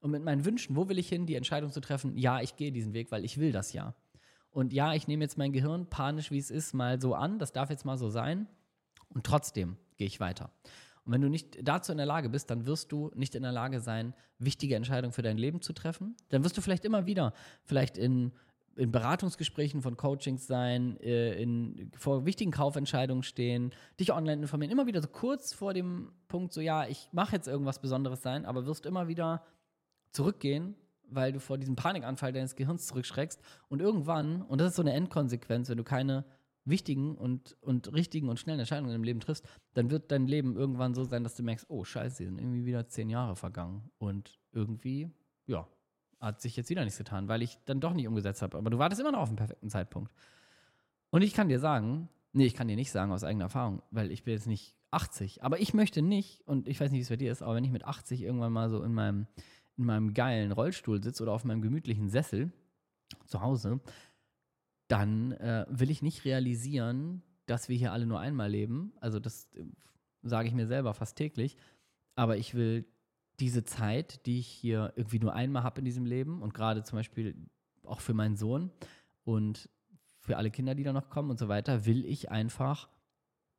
[0.00, 2.72] und mit meinen Wünschen, wo will ich hin, die Entscheidung zu treffen, ja, ich gehe
[2.72, 3.94] diesen Weg, weil ich will das ja.
[4.50, 7.52] Und ja, ich nehme jetzt mein Gehirn panisch, wie es ist, mal so an, das
[7.52, 8.46] darf jetzt mal so sein.
[9.08, 10.50] Und trotzdem gehe ich weiter.
[11.06, 13.52] Und wenn du nicht dazu in der Lage bist, dann wirst du nicht in der
[13.52, 16.16] Lage sein, wichtige Entscheidungen für dein Leben zu treffen.
[16.30, 17.32] Dann wirst du vielleicht immer wieder,
[17.64, 18.32] vielleicht in,
[18.74, 24.86] in Beratungsgesprächen von Coachings sein, äh, in, vor wichtigen Kaufentscheidungen stehen, dich online informieren, immer
[24.86, 28.66] wieder so kurz vor dem Punkt, so ja, ich mache jetzt irgendwas Besonderes sein, aber
[28.66, 29.44] wirst immer wieder
[30.10, 30.74] zurückgehen,
[31.08, 34.92] weil du vor diesem Panikanfall deines Gehirns zurückschreckst und irgendwann, und das ist so eine
[34.92, 36.24] Endkonsequenz, wenn du keine
[36.66, 40.94] wichtigen und, und richtigen und schnellen Entscheidungen im Leben triffst, dann wird dein Leben irgendwann
[40.94, 43.90] so sein, dass du merkst, oh scheiße, sind irgendwie wieder zehn Jahre vergangen.
[43.98, 45.10] Und irgendwie,
[45.46, 45.66] ja,
[46.20, 48.58] hat sich jetzt wieder nichts getan, weil ich dann doch nicht umgesetzt habe.
[48.58, 50.12] Aber du wartest immer noch auf den perfekten Zeitpunkt.
[51.10, 54.10] Und ich kann dir sagen, nee, ich kann dir nicht sagen aus eigener Erfahrung, weil
[54.10, 55.42] ich bin jetzt nicht 80.
[55.44, 57.64] Aber ich möchte nicht, und ich weiß nicht, wie es bei dir ist, aber wenn
[57.64, 59.26] ich mit 80 irgendwann mal so in meinem,
[59.76, 62.52] in meinem geilen Rollstuhl sitze oder auf meinem gemütlichen Sessel
[63.26, 63.80] zu Hause,
[64.88, 68.92] dann äh, will ich nicht realisieren, dass wir hier alle nur einmal leben.
[69.00, 69.64] Also das äh,
[70.22, 71.56] sage ich mir selber fast täglich.
[72.14, 72.86] Aber ich will
[73.40, 76.98] diese Zeit, die ich hier irgendwie nur einmal habe in diesem Leben und gerade zum
[76.98, 77.36] Beispiel
[77.84, 78.70] auch für meinen Sohn
[79.24, 79.68] und
[80.20, 82.88] für alle Kinder, die da noch kommen und so weiter, will ich einfach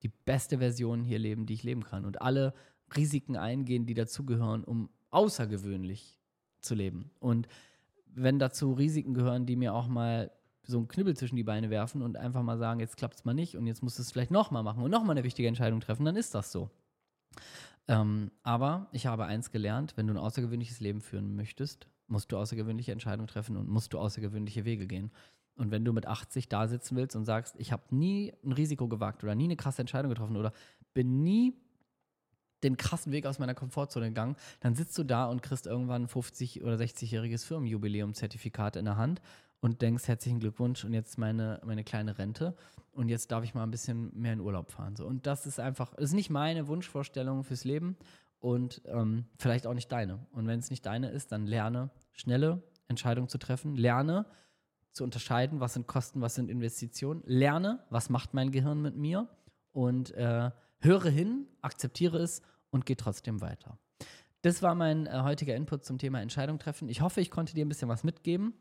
[0.04, 2.54] die beste Version hier leben, die ich leben kann und alle
[2.96, 6.20] Risiken eingehen, die dazugehören, um außergewöhnlich
[6.60, 7.12] zu leben.
[7.20, 7.48] Und
[8.06, 10.32] wenn dazu Risiken gehören, die mir auch mal
[10.68, 13.34] so einen Knüppel zwischen die Beine werfen und einfach mal sagen, jetzt klappt es mal
[13.34, 16.06] nicht und jetzt musst du es vielleicht nochmal machen und nochmal eine wichtige Entscheidung treffen,
[16.06, 16.70] dann ist das so.
[17.88, 22.38] Ähm, aber ich habe eins gelernt, wenn du ein außergewöhnliches Leben führen möchtest, musst du
[22.38, 25.12] außergewöhnliche Entscheidungen treffen und musst du außergewöhnliche Wege gehen.
[25.56, 28.88] Und wenn du mit 80 da sitzen willst und sagst, ich habe nie ein Risiko
[28.88, 30.54] gewagt oder nie eine krasse Entscheidung getroffen oder
[30.94, 31.56] bin nie
[32.64, 36.08] den krassen Weg aus meiner Komfortzone gegangen, dann sitzt du da und kriegst irgendwann ein
[36.08, 39.22] 50- oder 60-jähriges Firmenjubiläum-Zertifikat in der Hand
[39.60, 42.56] und denkst, herzlichen Glückwunsch und jetzt meine, meine kleine Rente
[42.92, 44.96] und jetzt darf ich mal ein bisschen mehr in Urlaub fahren.
[44.96, 45.06] So.
[45.06, 47.98] Und das ist einfach, das ist nicht meine Wunschvorstellung fürs Leben
[48.40, 50.26] und ähm, vielleicht auch nicht deine.
[50.32, 54.26] Und wenn es nicht deine ist, dann lerne schnelle Entscheidungen zu treffen, lerne
[54.92, 59.28] zu unterscheiden, was sind Kosten, was sind Investitionen, lerne, was macht mein Gehirn mit mir
[59.72, 63.78] und äh, höre hin, akzeptiere es und gehe trotzdem weiter.
[64.42, 66.90] Das war mein äh, heutiger Input zum Thema Entscheidung treffen.
[66.90, 68.54] Ich hoffe, ich konnte dir ein bisschen was mitgeben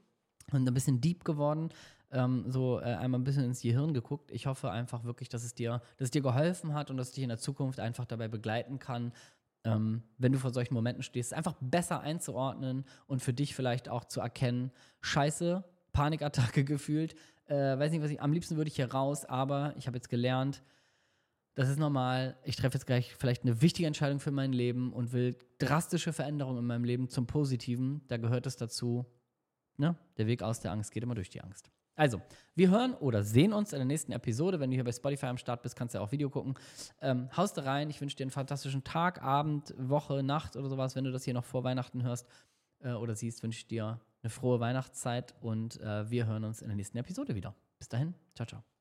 [0.52, 1.70] und ein bisschen deep geworden,
[2.10, 4.30] ähm, so äh, einmal ein bisschen ins Gehirn geguckt.
[4.30, 7.14] Ich hoffe einfach wirklich, dass es dir, dass es dir geholfen hat und dass es
[7.14, 9.12] dich in der Zukunft einfach dabei begleiten kann,
[9.64, 14.04] ähm, wenn du vor solchen Momenten stehst, einfach besser einzuordnen und für dich vielleicht auch
[14.04, 14.70] zu erkennen,
[15.00, 17.14] scheiße, Panikattacke gefühlt,
[17.48, 20.08] Äh, weiß nicht, was ich, am liebsten würde ich hier raus, aber ich habe jetzt
[20.08, 20.64] gelernt,
[21.54, 22.36] das ist normal.
[22.44, 26.58] Ich treffe jetzt gleich vielleicht eine wichtige Entscheidung für mein Leben und will drastische Veränderungen
[26.58, 28.02] in meinem Leben zum Positiven.
[28.08, 29.06] Da gehört es dazu,
[29.78, 29.96] ne?
[30.16, 31.70] Der Weg aus der Angst geht immer durch die Angst.
[31.96, 32.20] Also,
[32.54, 34.60] wir hören oder sehen uns in der nächsten Episode.
[34.60, 36.54] Wenn du hier bei Spotify am Start bist, kannst du ja auch Video gucken.
[37.00, 37.88] Ähm, haust da rein.
[37.88, 40.94] Ich wünsche dir einen fantastischen Tag, Abend, Woche, Nacht oder sowas.
[40.94, 42.28] Wenn du das hier noch vor Weihnachten hörst
[42.80, 46.68] äh, oder siehst, wünsche ich dir eine frohe Weihnachtszeit und äh, wir hören uns in
[46.68, 47.54] der nächsten Episode wieder.
[47.78, 48.75] Bis dahin, ciao, ciao.